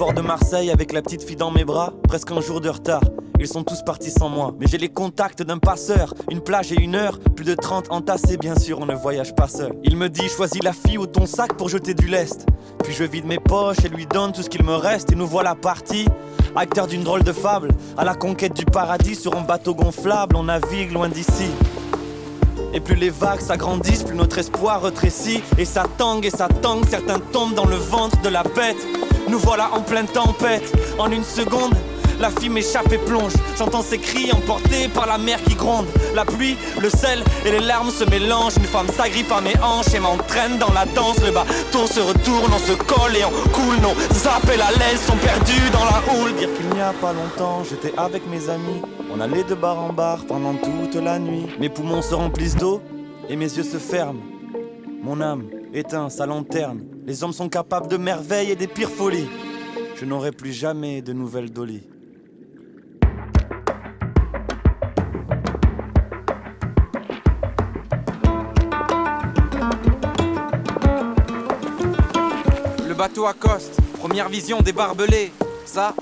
[0.00, 3.02] Port de Marseille avec la petite fille dans mes bras, presque un jour de retard.
[3.38, 6.14] Ils sont tous partis sans moi, mais j'ai les contacts d'un passeur.
[6.30, 9.46] Une plage et une heure, plus de 30 entassés, bien sûr, on ne voyage pas
[9.46, 9.74] seul.
[9.84, 12.46] Il me dit choisis la fille ou ton sac pour jeter du lest.
[12.82, 15.26] Puis je vide mes poches et lui donne tout ce qu'il me reste, et nous
[15.26, 16.06] voilà partis.
[16.56, 20.44] Acteur d'une drôle de fable, à la conquête du paradis sur un bateau gonflable, on
[20.44, 21.50] navigue loin d'ici.
[22.72, 25.42] Et plus les vagues s'agrandissent, plus notre espoir retrécit.
[25.58, 28.78] Et ça tangue et ça tangue, certains tombent dans le ventre de la bête.
[29.28, 31.74] Nous voilà en pleine tempête, en une seconde.
[32.20, 33.32] La fille m'échappe et plonge.
[33.56, 35.86] J'entends ses cris emportés par la mer qui gronde.
[36.14, 38.58] La pluie, le sel et les larmes se mélangent.
[38.58, 41.16] Une femme s'agrippe à mes hanches et m'entraîne dans la danse.
[41.24, 43.80] Le bateau se retourne, on se colle et on coule.
[43.80, 46.34] Nos appels à l'aile sont perdus dans la houle.
[46.34, 48.82] Dire qu'il n'y a pas longtemps, j'étais avec mes amis.
[49.10, 51.46] On allait de bar en bar pendant toute la nuit.
[51.58, 52.82] Mes poumons se remplissent d'eau
[53.30, 54.20] et mes yeux se ferment.
[55.02, 56.82] Mon âme éteint sa lanterne.
[57.10, 59.26] Les hommes sont capables de merveilles et des pires folies.
[59.96, 61.82] Je n'aurai plus jamais de nouvelles Dolly.
[72.96, 75.32] bateau accoste, première vision des barbelés.
[75.64, 75.94] Ça,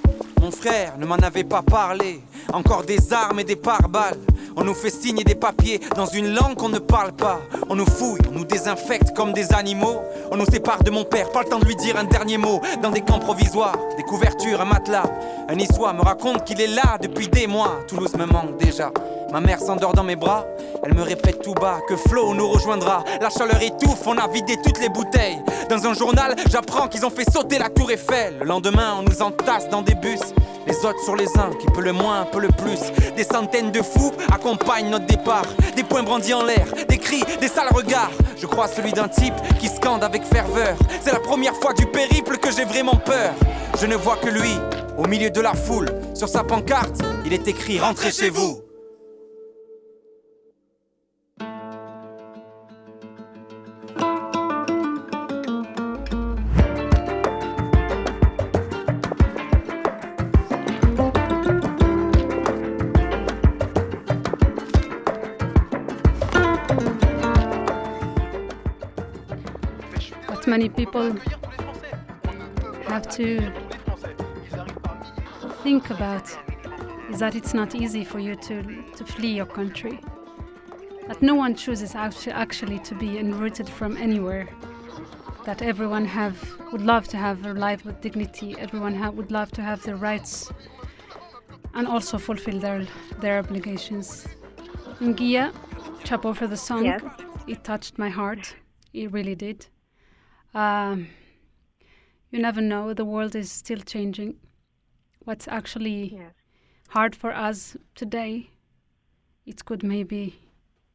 [0.43, 2.21] mon frère ne m'en avait pas parlé.
[2.53, 4.19] Encore des armes et des pare-balles.
[4.61, 7.41] On nous fait signer des papiers dans une langue qu'on ne parle pas.
[7.69, 10.03] On nous fouille, on nous désinfecte comme des animaux.
[10.33, 12.61] On nous sépare de mon père, pas le temps de lui dire un dernier mot.
[12.83, 15.05] Dans des camps provisoires, des couvertures, un matelas.
[15.49, 17.79] Un niçois me raconte qu'il est là depuis des mois.
[17.87, 18.91] Toulouse me manque déjà.
[19.33, 20.47] Ma mère s'endort dans mes bras.
[20.83, 23.05] Elle me répète tout bas que Flo nous rejoindra.
[23.21, 25.43] La chaleur étouffe, on a vidé toutes les bouteilles.
[25.69, 28.39] Dans un journal, j'apprends qu'ils ont fait sauter la tour Eiffel.
[28.41, 30.21] Le lendemain, on nous entasse dans des bus.
[30.67, 32.81] Les autres sur les uns, qui peut le moins, peut le plus.
[33.17, 35.47] Des centaines de fous accompagnent notre départ.
[35.77, 38.11] Des poings brandis en l'air, des cris, des sales regards.
[38.37, 40.77] Je crois celui d'un type qui scande avec ferveur.
[41.01, 43.33] C'est la première fois du périple que j'ai vraiment peur.
[43.81, 44.53] Je ne vois que lui,
[44.97, 45.89] au milieu de la foule.
[46.15, 48.68] Sur sa pancarte, il est écrit Rentrez chez vous.
[70.59, 71.13] Many people
[72.89, 73.53] have to
[75.63, 76.27] think about
[77.11, 78.65] is that it's not easy for you to,
[78.97, 80.01] to flee your country.
[81.07, 84.49] That no one chooses actually to be enrooted from anywhere.
[85.45, 86.37] That everyone have
[86.73, 88.57] would love to have a life with dignity.
[88.59, 90.51] Everyone ha- would love to have their rights
[91.75, 92.85] and also fulfill their
[93.21, 94.27] their obligations.
[95.01, 95.53] Neguia,
[96.05, 96.85] chapeau for the song.
[96.85, 97.03] Yes.
[97.47, 98.57] It touched my heart.
[98.93, 99.69] It really did.
[100.55, 101.09] Um,
[102.31, 102.95] you never know.
[102.95, 104.37] The world is still changing.
[105.25, 106.33] What's actually yes.
[106.89, 108.51] hard for us today,
[109.47, 110.39] it could maybe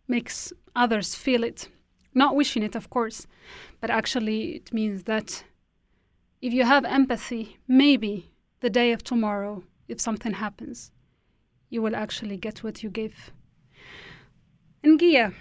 [0.07, 1.69] makes others feel it.
[2.13, 3.25] Not wishing it, of course,
[3.81, 5.43] but actually it means that
[6.41, 8.29] if you have empathy, maybe
[8.59, 10.91] the day of tomorrow, if something happens,
[11.69, 13.31] you will actually get what you give.
[14.83, 15.33] Neguia,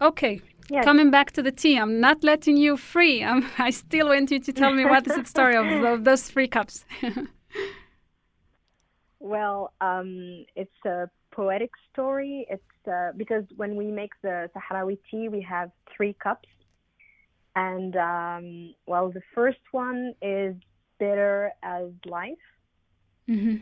[0.00, 0.40] okay,
[0.70, 0.84] Yes.
[0.84, 3.24] Coming back to the tea, I'm not letting you free.
[3.24, 6.22] I'm, I still want you to tell me what is the story of, of those
[6.22, 6.84] three cups.
[9.18, 12.46] well, um, it's a poetic story.
[12.48, 16.48] It's uh, because when we make the Sahrawi tea, we have three cups,
[17.56, 20.54] and um, well, the first one is
[20.98, 22.46] bitter as life.
[23.28, 23.56] Mm-hmm.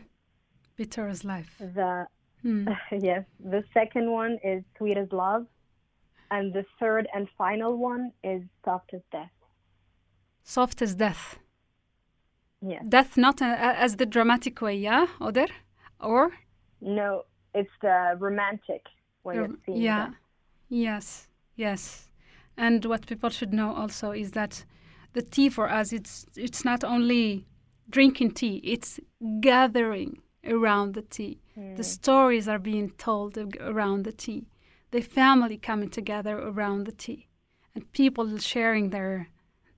[0.75, 1.55] Bitter as life.
[1.59, 2.05] The
[2.41, 2.69] Hmm.
[2.97, 5.45] yes, the second one is sweet as love
[6.31, 9.31] and the third and final one is soft as death.
[10.43, 11.39] Soft as death.
[12.61, 12.83] Yes.
[12.87, 15.47] Death not a, as the dramatic way, yeah, Oder?
[15.99, 16.31] Or?
[16.81, 17.23] No,
[17.53, 18.85] it's the romantic
[19.23, 20.07] way of seeing yeah.
[20.07, 20.15] death.
[20.69, 21.27] Yes.
[21.55, 22.09] Yes.
[22.57, 24.65] And what people should know also is that
[25.13, 27.45] the tea for us it's it's not only
[27.89, 28.99] drinking tea, it's
[29.41, 31.41] gathering around the tea.
[31.55, 31.81] The hmm.
[31.81, 34.45] stories are being told around the tea.
[34.91, 37.27] The family coming together around the tea.
[37.75, 39.29] And people sharing their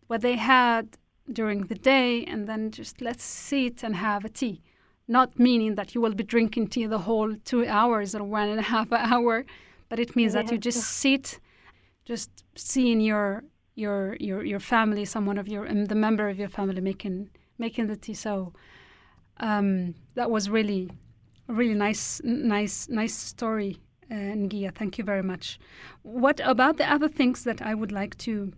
[0.08, 0.98] what they had
[1.32, 4.62] during the day and then just let's sit and have a tea.
[5.08, 8.60] Not meaning that you will be drinking tea the whole two hours or one and
[8.60, 9.46] a half hour,
[9.90, 11.40] but it means that you just sit,
[12.06, 13.44] just seeing your
[13.76, 17.88] your your your family, someone of your um, the member of your family making making
[17.88, 18.14] the tea.
[18.14, 18.54] So
[19.38, 20.90] um, that was really
[21.50, 23.78] a really nice nice nice story,
[24.12, 24.74] uh, Neguia.
[24.76, 25.60] Thank you very much.
[26.04, 28.54] What about the other things that I would like to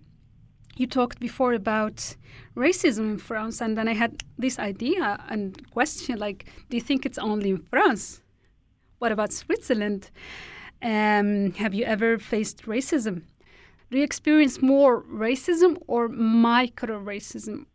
[0.76, 2.16] you talked before about
[2.56, 7.06] racism in France, and then I had this idea and question like, do you think
[7.06, 8.22] it's only in France?
[9.00, 10.10] What about Switzerland?
[10.82, 13.24] Um, have you ever faced racism?
[13.92, 17.66] Do you experience more racism or micro racism?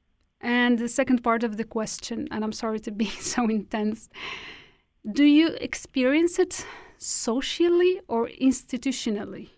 [0.40, 4.08] And the second part of the question, and I'm sorry to be so intense,
[5.10, 6.66] do you experience it
[6.98, 9.50] socially or institutionally?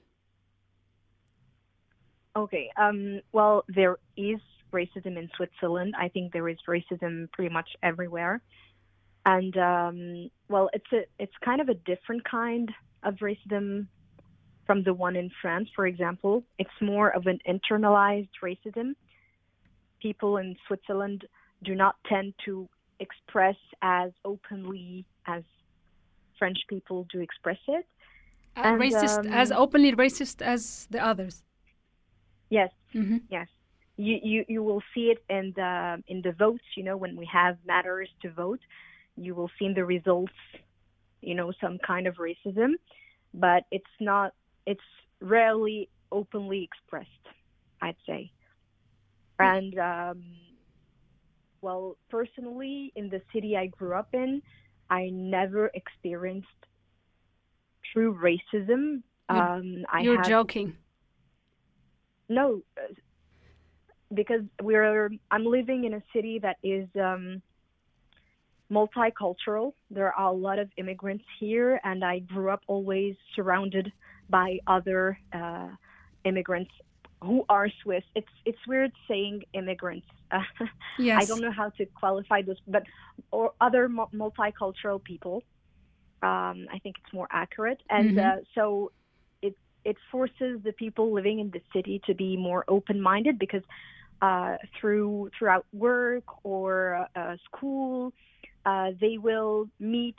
[2.37, 2.71] Okay.
[2.77, 4.39] Um, well, there is
[4.73, 5.95] racism in Switzerland.
[5.99, 8.41] I think there is racism pretty much everywhere,
[9.27, 12.71] and um, well, it's a it's kind of a different kind
[13.03, 13.89] of racism
[14.67, 16.45] from the one in France, for example.
[16.59, 18.93] It's more of an internalized racism.
[20.01, 21.25] People in Switzerland
[21.65, 22.69] do not tend to
[23.01, 25.43] express as openly as
[26.41, 27.87] French people do express it.
[28.57, 31.45] Uh, and, racist, um, as openly racist as the others.
[32.49, 33.19] Yes, mm-hmm.
[33.31, 33.47] yes.
[33.97, 36.65] You, you you will see it in the in the votes.
[36.77, 38.61] You know, when we have matters to vote,
[39.17, 40.33] you will see in the results.
[41.21, 42.71] You know, some kind of racism,
[43.35, 44.33] but it's not.
[44.67, 47.25] It's rarely openly expressed.
[47.83, 48.33] I'd say.
[49.39, 50.23] And um,
[51.61, 54.43] well, personally, in the city I grew up in,
[54.91, 56.49] I never experienced
[57.93, 59.03] true racism.
[59.29, 60.77] Um, You're had, joking.
[62.29, 62.93] No, uh,
[64.13, 65.11] because we're.
[65.31, 67.41] I'm living in a city that is um,
[68.71, 69.73] multicultural.
[69.91, 73.93] There are a lot of immigrants here, and I grew up always surrounded
[74.29, 75.69] by other uh,
[76.25, 76.71] immigrants
[77.23, 78.05] who are Swiss.
[78.15, 80.07] It's it's weird saying immigrants.
[80.99, 81.23] yes.
[81.23, 82.85] I don't know how to qualify this, but
[83.31, 85.43] or other multicultural people.
[86.23, 88.41] Um, I think it's more accurate, and mm-hmm.
[88.41, 88.93] uh, so
[89.43, 93.63] it it forces the people living in the city to be more open-minded because
[94.23, 98.13] uh, through throughout work or uh, school,
[98.67, 100.17] uh, they will meet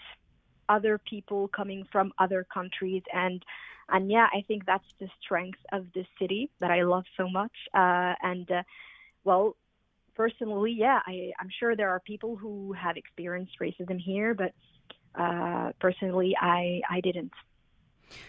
[0.70, 3.44] other people coming from other countries and
[3.92, 7.52] and yeah, I think that's the strength of the city that I love so much.
[7.74, 8.64] Uh, and uh,
[9.24, 9.56] well,
[10.16, 14.54] personally, yeah, I, I'm sure there are people who have experienced racism here, but
[15.16, 17.34] uh, personally, I I didn't,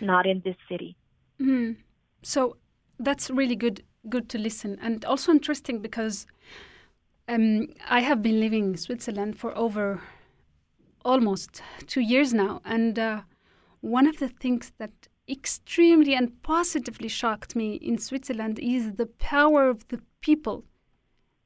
[0.00, 0.96] not in this city.
[1.40, 1.76] Mm.
[2.22, 2.56] So
[2.98, 6.26] that's really good good to listen, and also interesting because
[7.28, 10.00] um, I have been living in Switzerland for over
[11.04, 13.20] almost two years now, and uh,
[13.80, 19.68] one of the things that extremely and positively shocked me in Switzerland is the power
[19.68, 20.64] of the people.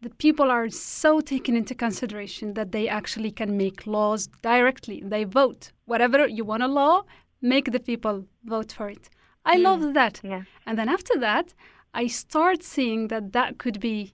[0.03, 5.03] The people are so taken into consideration that they actually can make laws directly.
[5.05, 5.73] They vote.
[5.87, 7.05] Whatever you want a law,
[7.41, 9.09] make the people vote for it.
[9.45, 9.63] I mm.
[9.63, 10.21] love that.
[10.23, 10.43] Yeah.
[10.67, 11.55] And then after that,
[11.95, 14.13] I start seeing that that could be.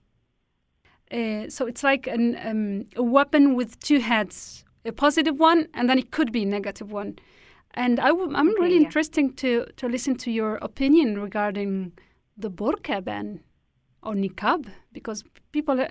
[1.11, 5.89] Uh, so it's like an, um, a weapon with two heads a positive one, and
[5.89, 7.17] then it could be a negative one.
[7.73, 8.85] And I w- I'm really yeah.
[8.85, 11.93] interested to, to listen to your opinion regarding
[12.37, 13.41] the burqa ban
[14.03, 15.87] or niqab, because people uh,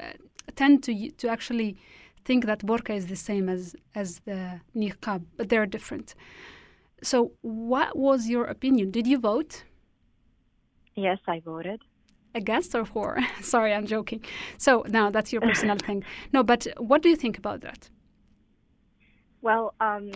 [0.54, 1.76] tend to to actually
[2.24, 6.14] think that burqa is the same as as the niqab, but they're different.
[7.02, 8.90] So, what was your opinion?
[8.92, 9.64] Did you vote?
[10.94, 11.80] Yes, I voted.
[12.34, 13.18] Against or for?
[13.40, 14.24] Sorry, I'm joking.
[14.56, 16.04] So now that's your personal thing.
[16.32, 17.90] No, but what do you think about that?
[19.42, 20.12] Well, um,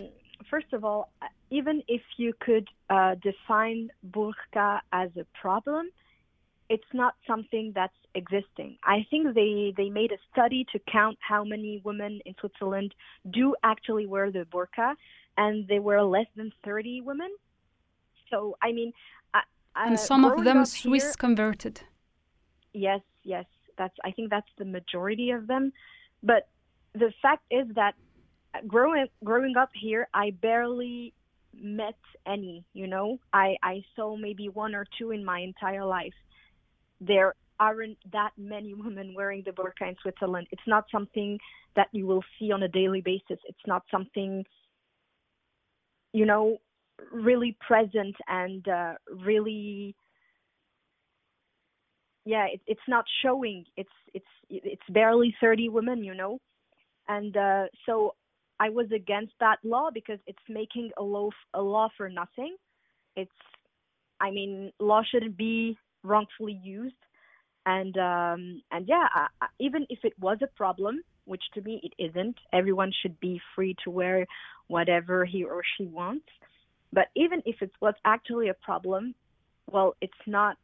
[0.49, 1.11] first of all,
[1.49, 5.89] even if you could uh, define burqa as a problem,
[6.69, 8.77] it's not something that's existing.
[8.83, 12.93] I think they, they made a study to count how many women in Switzerland
[13.31, 14.95] do actually wear the burqa,
[15.37, 17.29] and there were less than 30 women.
[18.29, 18.91] So, I mean,
[19.33, 19.39] uh,
[19.75, 21.81] and some of them Swiss here, converted.
[22.73, 23.45] Yes, yes,
[23.77, 23.95] that's.
[24.03, 25.71] I think that's the majority of them.
[26.23, 26.49] But
[26.93, 27.93] the fact is that
[28.65, 31.13] growing growing up here, I barely
[31.61, 32.63] met any.
[32.73, 36.13] You know, I I saw maybe one or two in my entire life.
[37.01, 40.47] There aren't that many women wearing the burqa in Switzerland.
[40.51, 41.39] It's not something
[41.75, 43.39] that you will see on a daily basis.
[43.45, 44.43] It's not something,
[46.13, 46.57] you know,
[47.11, 48.93] really present and uh,
[49.23, 49.95] really
[52.25, 56.39] yeah it, it's not showing it's it's it's barely 30 women you know
[57.07, 58.15] and uh, so
[58.59, 62.55] I was against that law because it's making a law a law for nothing.
[63.15, 63.31] It's,
[64.19, 66.95] I mean, law shouldn't be wrongfully used,
[67.65, 71.81] and um, and yeah, I, I, even if it was a problem, which to me
[71.83, 74.25] it isn't, everyone should be free to wear
[74.67, 76.25] whatever he or she wants.
[76.93, 79.13] But even if it was actually a problem,
[79.69, 80.57] well, it's not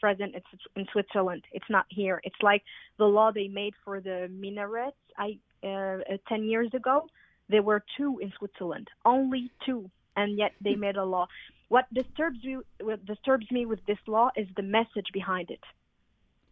[0.00, 1.42] present it's in Switzerland.
[1.52, 2.20] It's not here.
[2.24, 2.62] It's like
[2.98, 4.96] the law they made for the minarets.
[5.16, 7.06] I uh, uh, ten years ago,
[7.48, 11.26] there were two in Switzerland, only two, and yet they made a law.
[11.68, 15.60] What disturbs you, what disturbs me with this law is the message behind it.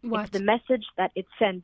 [0.01, 0.25] What?
[0.25, 1.63] It's the message that it sends.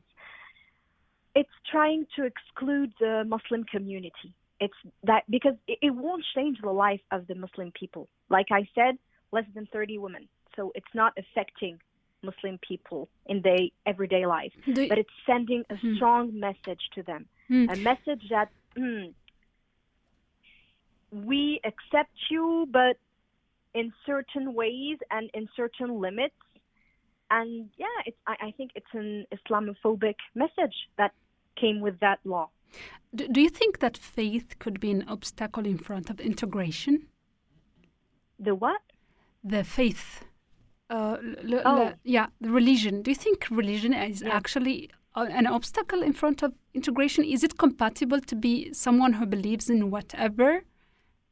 [1.34, 4.34] It's trying to exclude the Muslim community.
[4.60, 8.08] It's that because it, it won't change the life of the Muslim people.
[8.30, 8.96] Like I said,
[9.32, 10.28] less than 30 women.
[10.56, 11.78] So it's not affecting
[12.22, 15.96] Muslim people in their everyday life, Do- but it's sending a Hmm.
[15.96, 17.26] strong message to them.
[17.48, 17.68] Hmm.
[17.68, 19.06] A message that hmm,
[21.12, 22.96] we accept you, but
[23.74, 26.34] in certain ways and in certain limits.
[27.30, 31.12] And yeah, it's, I, I think it's an Islamophobic message that
[31.56, 32.48] came with that law.
[33.14, 37.06] Do, do you think that faith could be an obstacle in front of integration?
[38.38, 38.80] The what?
[39.42, 40.24] The faith.
[40.90, 41.92] Uh, l- l- Oh.
[42.04, 43.02] yeah, the religion.
[43.02, 47.24] Do you think religion is actually uh, an obstacle in front of integration?
[47.24, 50.64] Is it compatible to be someone who believes in whatever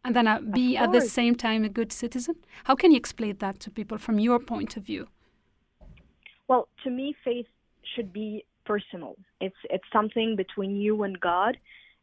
[0.05, 2.37] and then uh, be at the same time a good citizen?
[2.65, 5.09] How can you explain that to people from your point of view?
[6.49, 7.47] Well, to me, faith
[7.95, 9.17] should be personal.
[9.41, 11.57] It's it's something between you and God.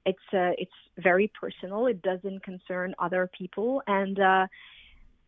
[0.06, 1.88] It's uh, it's very personal.
[1.88, 4.48] It doesn't concern other people, and uh,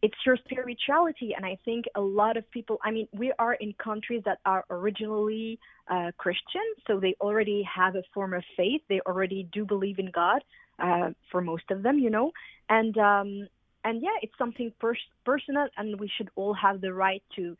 [0.02, 1.34] it's your spirituality.
[1.36, 2.80] And I think a lot of people.
[2.84, 7.96] I mean, we are in countries that are originally uh, Christian, so they already have
[7.96, 8.82] a form of faith.
[8.90, 10.42] They already do believe in God.
[10.80, 12.32] Uh, for most of them, you know,
[12.70, 13.48] and um,
[13.84, 17.56] and yeah, it's something pers- personal, and we should all have the right to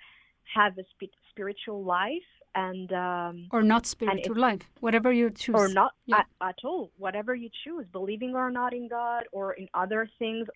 [0.56, 5.56] have a spi- spiritual life and um, Or not spiritual life, whatever you choose.
[5.56, 6.20] or not Yeah.
[6.20, 10.48] at, at all, whatever you choose, believing or not in God or in other things.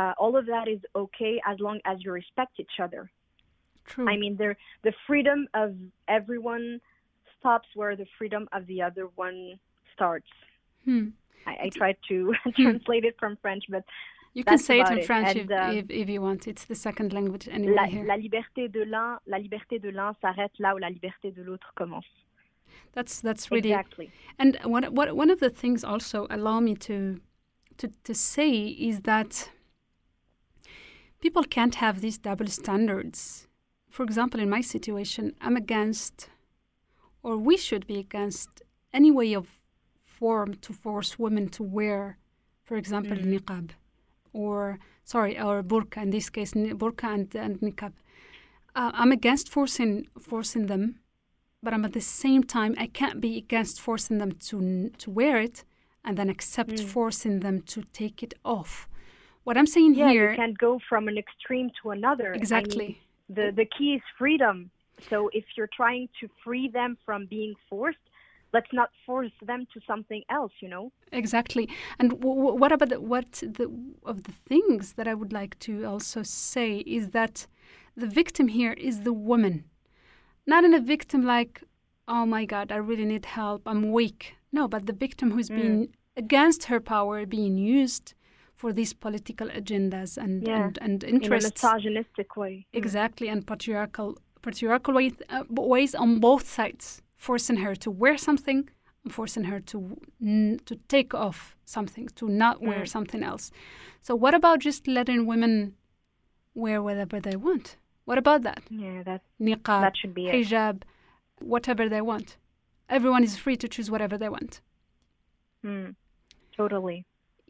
[0.00, 3.02] Uh, all of that is okay as long as you respect each other.
[3.84, 4.08] True.
[4.08, 5.70] I mean, there the freedom of
[6.08, 6.80] everyone
[7.38, 9.38] stops where the freedom of the other one
[9.94, 10.32] starts.
[10.86, 11.08] Hmm.
[11.46, 12.16] I, I tried to
[12.56, 13.84] translate it from French, but
[14.32, 16.46] You can say it in French And, if, um, if, if you want.
[16.46, 18.04] It's the second language anyway la, here.
[18.12, 21.72] la liberté de l'un, la liberté de l'un s'arrête là où la liberté de l'autre
[21.74, 22.10] commence.
[22.94, 24.08] That's that's really Exactly.
[24.38, 27.20] And what what one of the things also allow me to
[27.78, 28.50] to to say
[28.90, 29.50] is that
[31.20, 33.46] people can't have these double standards.
[33.88, 36.28] For example, in my situation, I'm against,
[37.22, 38.48] or we should be against,
[38.92, 39.46] any way of
[40.04, 42.18] form to force women to wear,
[42.64, 43.32] for example, Mhm.
[43.32, 43.70] niqab,
[44.32, 46.02] or sorry, or burqa.
[46.02, 47.92] In this case, burqa and, and niqab.
[48.74, 51.00] Uh, I'm against forcing forcing them
[51.62, 54.56] but I'm at the same time I can't be against forcing them to
[55.02, 55.64] to wear it
[56.04, 56.84] and then accept Mm.
[56.88, 58.88] forcing them to take it off.
[59.44, 62.28] What I'm saying Yeah, here you can't go from an extreme to another.
[62.28, 63.00] I mean, exactly.
[63.28, 64.70] the the key is freedom.
[65.08, 68.04] So if you're trying to free them from being forced,
[68.52, 70.52] let's not force them to something else.
[70.60, 70.92] You know.
[71.12, 71.68] Exactly.
[71.98, 73.66] And w- w- what about the, what the
[74.04, 77.46] of the things that I would like to also say is that
[77.96, 79.64] the victim here is the woman,
[80.46, 81.62] not in a victim like,
[82.06, 84.36] oh my God, I really need help, I'm weak.
[84.52, 85.56] No, but the victim who's Mm.
[85.60, 88.14] being against her power, being used
[88.60, 90.58] for these political agendas and Yeah.
[90.64, 91.62] and, and In a interests.
[91.62, 92.54] misogynistic way.
[92.72, 92.78] Mm.
[92.80, 94.10] Exactly, and patriarchal
[94.46, 95.44] patriarchal ways, uh,
[95.74, 96.84] ways on both sides,
[97.26, 98.60] forcing her to wear something,
[99.18, 99.76] forcing her to
[100.36, 101.38] n- to take off
[101.76, 102.88] something, to not wear Mm.
[102.96, 103.44] something else.
[104.06, 105.54] So, what about just letting women
[106.62, 107.66] wear whatever they want?
[108.08, 108.62] What about that?
[108.84, 110.34] Yeah, that Niqab, that should be it.
[110.34, 110.76] hijab,
[111.54, 112.28] whatever they want.
[112.96, 114.52] Everyone is free to choose whatever they want.
[115.64, 115.94] Mm,
[116.56, 116.98] totally.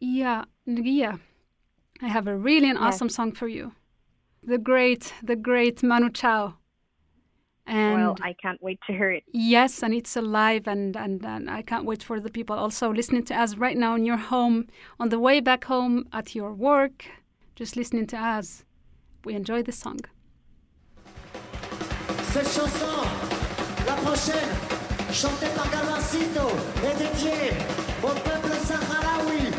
[0.01, 1.17] Yeah, yeah.
[2.01, 2.95] I have a really an Yes.
[2.95, 3.71] awesome song for you.
[4.43, 6.55] The great, the great Manu Chao.
[7.67, 9.23] And well, I can't wait to hear it.
[9.31, 13.23] Yes, and it's alive, and, and, and I can't wait for the people also listening
[13.25, 14.65] to us right now in your home,
[14.99, 17.05] on the way back home, at your work,
[17.55, 18.65] just listening to us.
[19.23, 19.99] We enjoy the song.
[22.33, 23.05] Cette chanson,
[23.85, 24.49] la prochaine,
[25.11, 26.47] chantée par Galancito,
[26.83, 27.53] est dédiée
[28.03, 29.51] au peuple saharaoui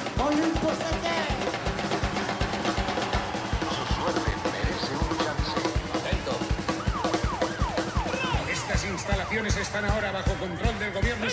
[9.13, 11.29] instalaciones están ahora bajo control del gobierno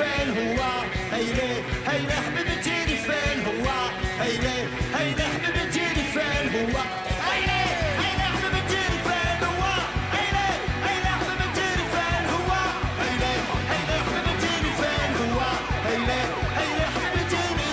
[0.00, 0.62] فين هو
[1.12, 3.68] هيلي هيلي حبيبتي اللي فين هو
[4.20, 4.56] هيلي
[4.94, 6.78] هيلي حبيبتي اللي فين هو
[7.30, 7.62] هيلي
[8.00, 9.64] هيلي حبيبتي اللي فين هو
[10.12, 10.48] هيلي
[10.86, 12.50] هيلي حبيبتي اللي فين هو
[13.00, 13.34] هيلي
[13.70, 15.40] هيلي حبيبتي اللي فين هو
[15.86, 16.20] هيلي
[16.58, 17.72] هيلي حبيبتي اللي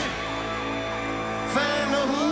[1.53, 2.23] فين هو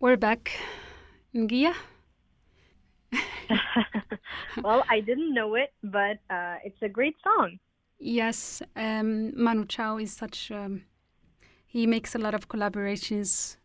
[0.00, 0.50] We're back.
[1.45, 1.73] Neguia?
[4.63, 7.59] well, I didn't know it, but uh, it's a great song.
[7.99, 10.51] Yes, um, Manu Chao is such.
[10.51, 10.83] Um,
[11.65, 13.57] he makes a lot of collaborations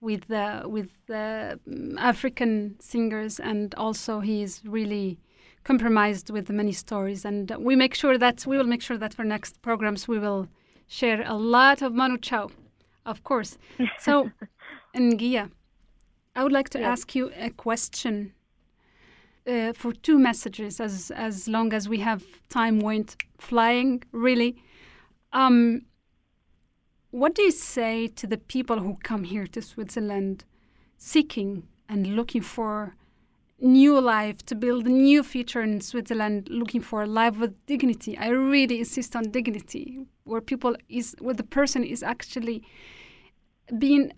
[0.00, 0.28] with
[0.64, 5.18] with the um, African singers, and also he is really
[5.64, 7.24] compromised with many stories.
[7.24, 10.48] And we make sure that we will make sure that for next programs we will
[10.86, 12.50] share a lot of Manu Chao,
[13.04, 13.58] of course.
[13.98, 14.30] So,
[14.96, 15.50] Neguia,
[16.36, 16.86] I would like to Yes.
[16.92, 18.32] ask you a question
[19.46, 24.56] uh, for two messages as as long as we have time went flying really
[25.32, 25.82] um,
[27.10, 30.44] what do you say to the people who come here to switzerland
[30.98, 32.94] seeking and looking for
[33.60, 38.12] new life to build a new future in switzerland looking for a life with dignity
[38.18, 39.84] i really insist on dignity
[40.24, 42.62] where people is where the person is actually
[43.78, 44.12] being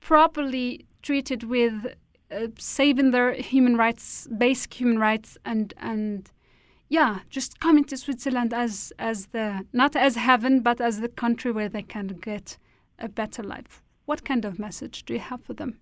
[0.00, 1.94] properly treated with
[2.30, 6.32] uh, saving their human rights, basic human rights, and and
[6.88, 11.52] yeah, just coming to Switzerland as as the not as heaven, but as the country
[11.52, 12.58] where they can get
[12.98, 13.82] a better life.
[14.06, 15.78] What kind of message do you have for them?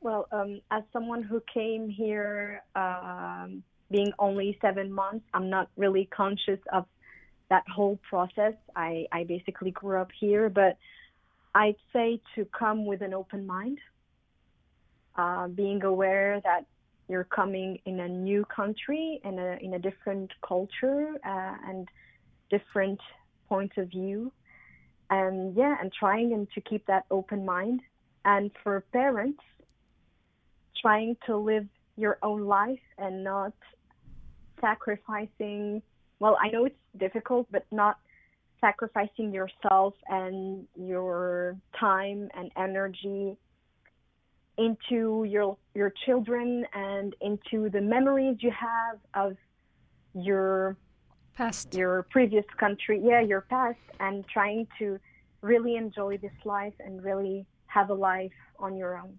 [0.00, 6.06] Well, um, as someone who came here um, being only seven months, I'm not really
[6.06, 6.86] conscious of
[7.50, 8.54] that whole process.
[8.74, 10.78] I, I basically grew up here, but
[11.54, 13.78] I'd say to come with an open mind,
[15.16, 16.66] uh, being aware that
[17.08, 21.88] you're coming in a new country, in a, in a different culture, uh, and
[22.50, 23.00] different
[23.48, 24.32] points of view.
[25.10, 27.80] And yeah, and trying and to keep that open mind.
[28.24, 29.42] And for parents,
[30.80, 33.52] trying to live your own life and not
[34.60, 35.82] sacrificing
[36.18, 37.98] well i know it's difficult but not
[38.60, 43.36] sacrificing yourself and your time and energy
[44.58, 49.36] into your your children and into the memories you have of
[50.14, 50.76] your
[51.34, 54.98] past your previous country yeah your past and trying to
[55.40, 59.18] really enjoy this life and really have a life on your own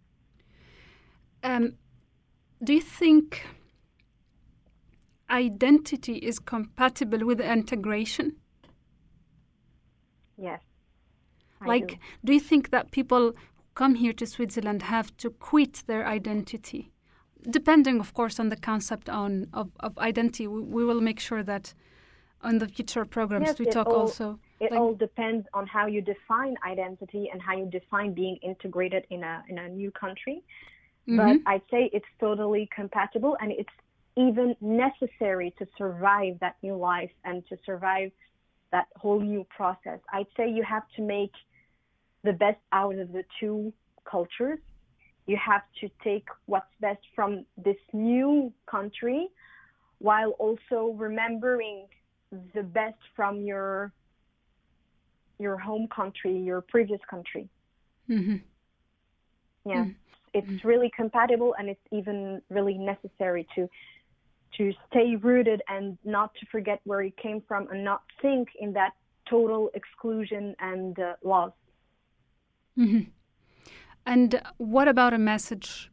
[1.43, 1.73] Um,
[2.63, 3.43] do you think
[5.31, 8.40] identity is compatible with integration?
[10.47, 10.61] Yes
[11.63, 11.95] I like, do.
[12.25, 12.33] do.
[12.37, 13.35] you think that people who
[13.81, 16.83] come here to Switzerland have to quit their identity?
[17.59, 21.43] Depending, of course, on the concept on of, of identity, we, we will make sure
[21.43, 21.65] that
[22.47, 24.27] on the future programs Yes, we talk all- also.
[24.59, 29.03] It like- all depends on how you define identity and how you define being integrated
[29.15, 30.37] in a in a new country.
[31.19, 31.43] But Mhm.
[31.51, 33.75] I'd say it's totally compatible and it's
[34.25, 38.11] even necessary to survive that new life and to survive
[38.71, 39.99] that whole new process.
[40.11, 41.31] I'd say you have to make
[42.23, 43.73] the best out of the two
[44.09, 44.59] cultures.
[45.27, 49.29] You have to take what's best from this new country
[49.99, 51.85] while also remembering
[52.55, 53.91] the best from your
[55.39, 57.49] your home country, your previous country.
[58.09, 58.37] Mm-hmm.
[59.65, 59.85] Yeah,
[60.33, 63.69] it's really compatible, and it's even really necessary to
[64.57, 68.73] to stay rooted and not to forget where you came from, and not think in
[68.73, 68.93] that
[69.29, 71.51] total exclusion and uh, loss.
[72.75, 73.01] hmm
[74.05, 75.91] And what about a message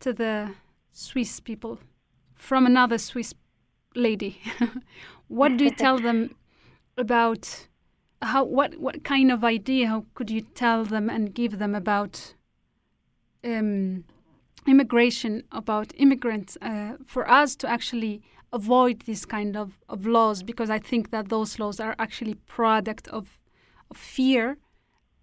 [0.00, 0.54] to the
[0.92, 1.78] Swiss people
[2.34, 3.34] from another Swiss
[3.94, 4.40] lady?
[5.28, 6.34] what do you tell them
[6.96, 7.68] about
[8.20, 12.34] how what what kind of idea how could you tell them and give them about
[13.44, 14.04] um,
[14.66, 20.70] immigration about immigrants uh, for us to actually avoid this kind of, of laws because
[20.70, 23.38] I think that those laws are actually product of,
[23.90, 24.58] of fear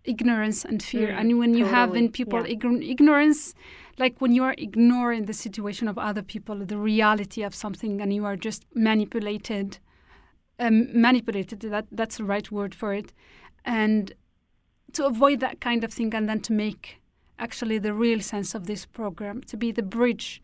[0.05, 2.55] ignorance and fear Mm, and when you have in people yeah.
[2.55, 3.53] ign- ignorance
[3.97, 8.13] like when you are ignoring the situation of other people the reality of something and
[8.13, 9.77] you are just manipulated
[10.59, 13.13] um, manipulated that that's the right word for it
[13.65, 14.13] and
[14.93, 17.01] to avoid that kind of thing and then to make
[17.39, 20.41] actually the real sense of this program to be the bridge.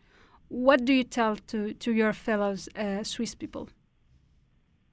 [0.48, 3.68] What do you tell to, to your fellows uh, swiss people?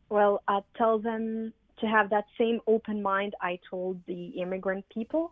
[0.09, 5.31] Well, I tell them to have that same open mind I told the immigrant people,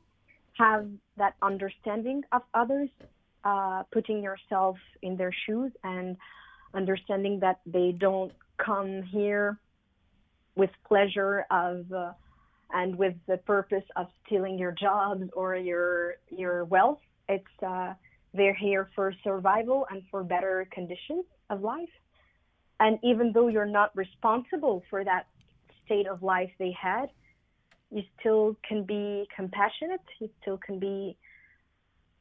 [0.53, 2.89] have that understanding of others,
[3.43, 6.17] uh, putting yourself in their shoes and
[6.73, 9.57] understanding that they don't come here
[10.55, 12.11] with pleasure of uh,
[12.73, 16.99] and with the purpose of stealing your jobs or your your wealth.
[17.29, 17.93] It's uh,
[18.33, 21.89] they're here for survival and for better conditions of life.
[22.79, 25.27] And even though you're not responsible for that
[25.85, 27.09] state of life they had,
[27.91, 30.01] you still can be compassionate.
[30.19, 31.17] You still can be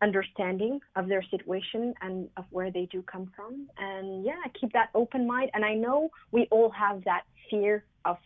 [0.02, 3.68] understanding of their situation and of where they do come from.
[3.78, 5.50] And yeah, keep that open mind.
[5.54, 8.16] And I know we all have that fear of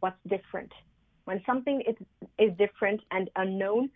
[0.00, 0.72] what's different.
[1.30, 1.94] When something is,
[2.40, 3.88] is different and unknown,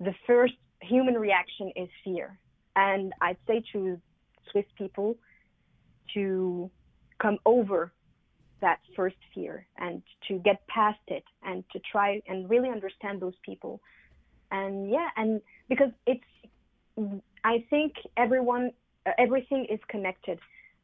[0.00, 2.38] the first human reaction is fear.
[2.74, 4.00] And I'd say to
[4.50, 5.18] Swiss people
[6.14, 6.70] to
[7.20, 7.92] come over
[8.62, 13.36] that first fear and to get past it and to try and really understand those
[13.44, 13.82] people.
[14.50, 16.24] And yeah, and because it's,
[17.44, 18.70] I think everyone,
[19.18, 20.38] everything is connected.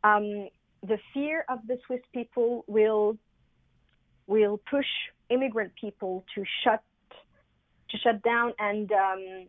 [0.05, 0.51] Um,
[0.83, 3.17] the fear of the Swiss people will
[4.27, 4.87] will push
[5.33, 6.83] immigrant people to shut
[7.91, 9.47] to shut down and um,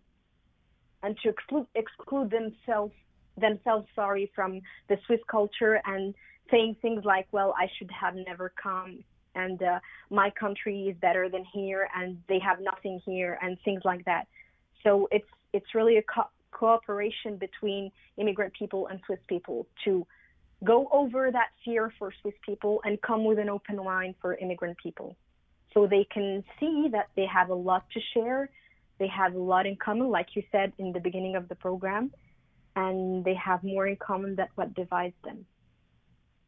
[1.01, 2.93] and to exclude exclude themselves
[3.37, 6.13] themselves sorry from the Swiss culture and
[6.51, 9.03] saying things like well I should have never come
[9.35, 9.79] and uh,
[10.09, 14.27] my country is better than here and they have nothing here and things like that.
[14.83, 20.05] So it's it's really a co- cooperation between immigrant people and Swiss people to
[20.63, 24.77] go over that fear for Swiss people and come with an open mind for immigrant
[24.77, 25.15] people
[25.73, 28.49] so they can see that they have a lot to share
[28.99, 32.11] they have a lot in common like you said in the beginning of the program
[32.75, 35.45] and they have more in common than what divides them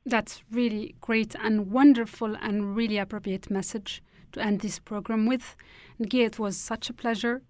[0.05, 4.03] That's really great and wonderful and really appropriate message
[4.33, 5.55] to end this program with.
[5.99, 7.41] Gia, it was such a pleasure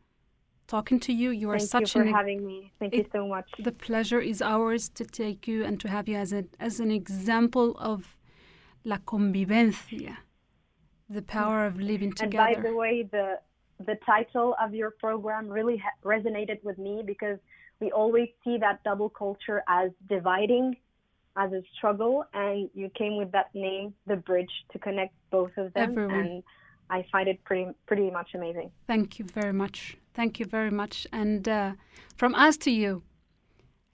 [0.67, 1.31] talking to you.
[1.31, 2.71] You are Thank such you for an having me.
[2.79, 3.49] Thank you so much.
[3.59, 6.91] The pleasure is ours to take you and to have you as a, as an
[6.91, 8.17] example of
[8.85, 10.17] la convivencia,
[11.09, 12.43] the power of living together.
[12.43, 13.39] And by the way, the
[13.85, 17.37] the title of your program really ha- resonated with me because
[17.81, 20.77] we always see that double culture as dividing,
[21.35, 25.73] as a struggle, and you came with that name, the bridge, to connect both of
[25.73, 26.15] them, Everyone.
[26.15, 26.43] and
[26.89, 28.71] I find it pretty pretty much amazing.
[28.87, 29.97] Thank you very much.
[30.13, 31.05] Thank you very much.
[31.11, 31.73] And uh,
[32.15, 33.03] from us to you,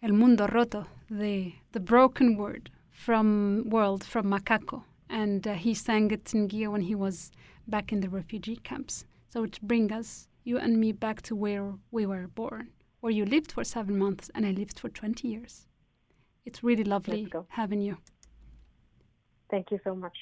[0.04, 4.84] El Mundo Roto, the, the broken word from world, from Macaco.
[5.12, 7.32] And uh, he sang it in Gia when he was
[7.68, 9.06] back in the refugee camps.
[9.30, 12.70] So it brings us, you and me, back to where we were born,
[13.02, 15.68] where you lived for seven months and I lived for 20 years.
[16.46, 17.98] It's really lovely having you.
[19.50, 20.16] Thank you so much.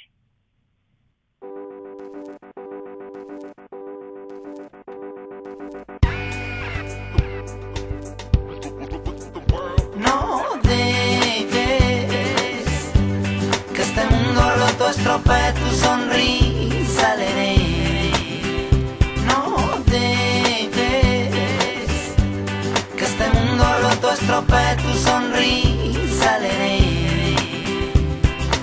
[14.90, 17.56] Estropee tu sonrisa, Lere.
[19.26, 20.72] No dejes
[22.98, 27.36] que este mundo roto estropee tu sonrisa, Lere.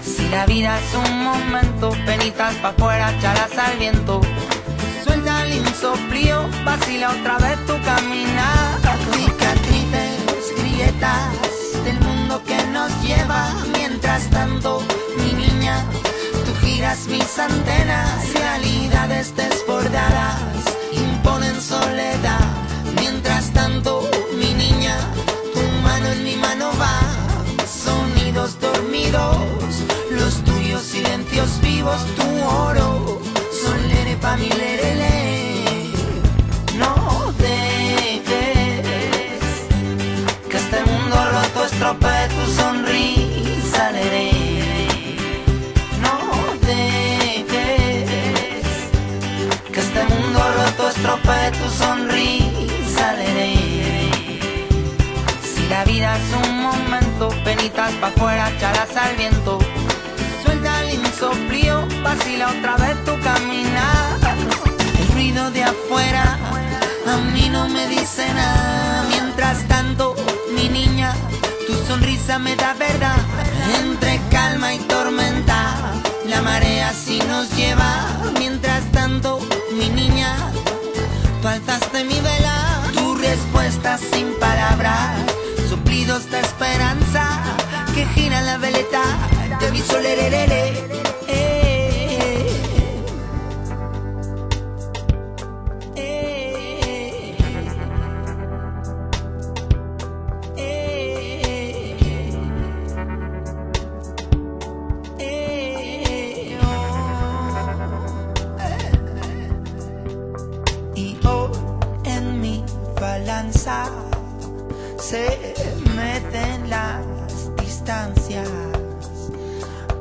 [0.03, 4.20] Si la vida es un momento, penitas pa' afuera, chalas al viento.
[5.05, 8.81] Suelta el insoplío, vacila otra vez tu caminar.
[9.12, 13.55] Cicatrices, grietas del mundo que nos lleva.
[13.72, 14.83] Mientras tanto,
[15.18, 15.85] mi niña,
[16.77, 20.43] giras mis antenas, realidades desbordadas
[20.93, 22.45] imponen soledad.
[23.01, 24.07] Mientras tanto,
[24.39, 24.99] mi niña,
[25.55, 26.99] tu mano en mi mano va,
[27.66, 29.39] sonidos dormidos,
[30.11, 32.36] los tuyos silencios vivos, tu
[57.57, 59.59] penitas pa' afuera, chalas al viento.
[60.42, 64.18] Suelta el insoplío, vacila otra vez tu caminar.
[64.98, 66.38] El ruido de afuera
[67.07, 69.04] a mí no me dice nada.
[69.09, 70.14] Mientras tanto,
[70.54, 71.14] mi niña,
[71.66, 73.16] tu sonrisa me da verdad.
[73.80, 75.74] Entre calma y tormenta,
[76.26, 78.07] la marea sí nos lleva.
[78.38, 79.40] Mientras tanto,
[79.72, 80.36] mi niña,
[81.40, 82.82] tú alzaste mi vela.
[82.94, 85.26] Tu respuesta sin palabras,
[88.57, 89.02] la veleta,
[89.61, 90.95] devi sole le le.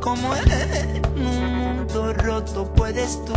[0.05, 0.29] Como
[1.15, 3.33] un mundo roto puedes tú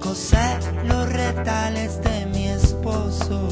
[0.00, 3.48] coser los retales de mi esposo.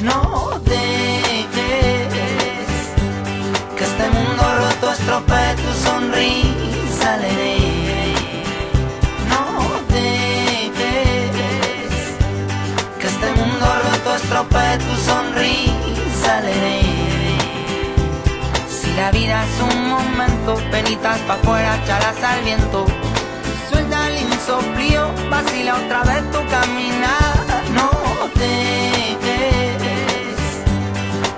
[0.00, 1.56] No dejes
[3.76, 7.56] que este mundo roto estropee tu sonrisa, leré.
[9.28, 9.42] No
[9.88, 11.34] dejes
[13.00, 16.81] que este mundo roto estropee tu sonrisa, leré.
[18.96, 22.84] La vida es un momento, penitas pa' afuera, chalas al viento.
[23.70, 27.34] Suelta el insoplío, vacila otra vez tu caminar.
[27.74, 27.90] No
[28.34, 29.18] dejes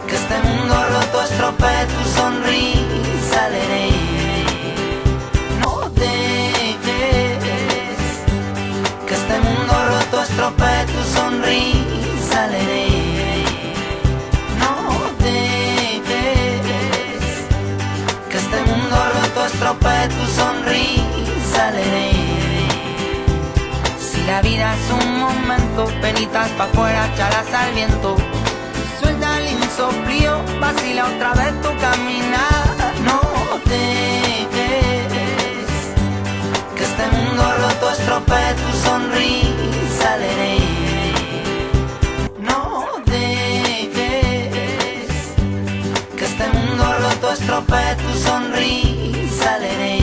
[0.09, 3.91] que este mundo roto estropee tu sonrisa, leré.
[5.61, 6.79] No dejes
[9.07, 12.89] que este mundo roto estropee tu sonrisa, leré.
[12.89, 12.94] No
[20.09, 22.13] tu sonrisa, leré.
[23.99, 28.17] Si la vida es un momento, penitas pa' afuera, chalas al viento.
[29.01, 32.65] Suelta el insoplío, vacila otra vez tu caminar.
[33.05, 33.21] No
[33.65, 35.09] dejes
[36.77, 40.59] que este mundo roto estropee tu sonrisa, leré.
[42.41, 42.63] No
[43.07, 43.95] dejes
[46.17, 48.94] que este mundo roto estropee tu sonrisa,
[49.59, 49.99] leré.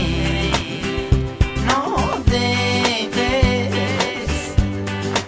[1.65, 1.95] No
[2.25, 3.21] dejes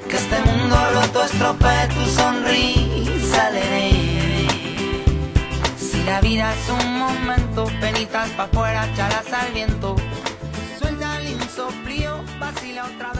[0.09, 3.91] que este mundo roto estropee tu sonrisa, leré.
[5.78, 9.95] Si la vida es un momento, penitas pa' afuera, chalas al viento.
[10.80, 13.12] Suelta el insoplío, vacila otra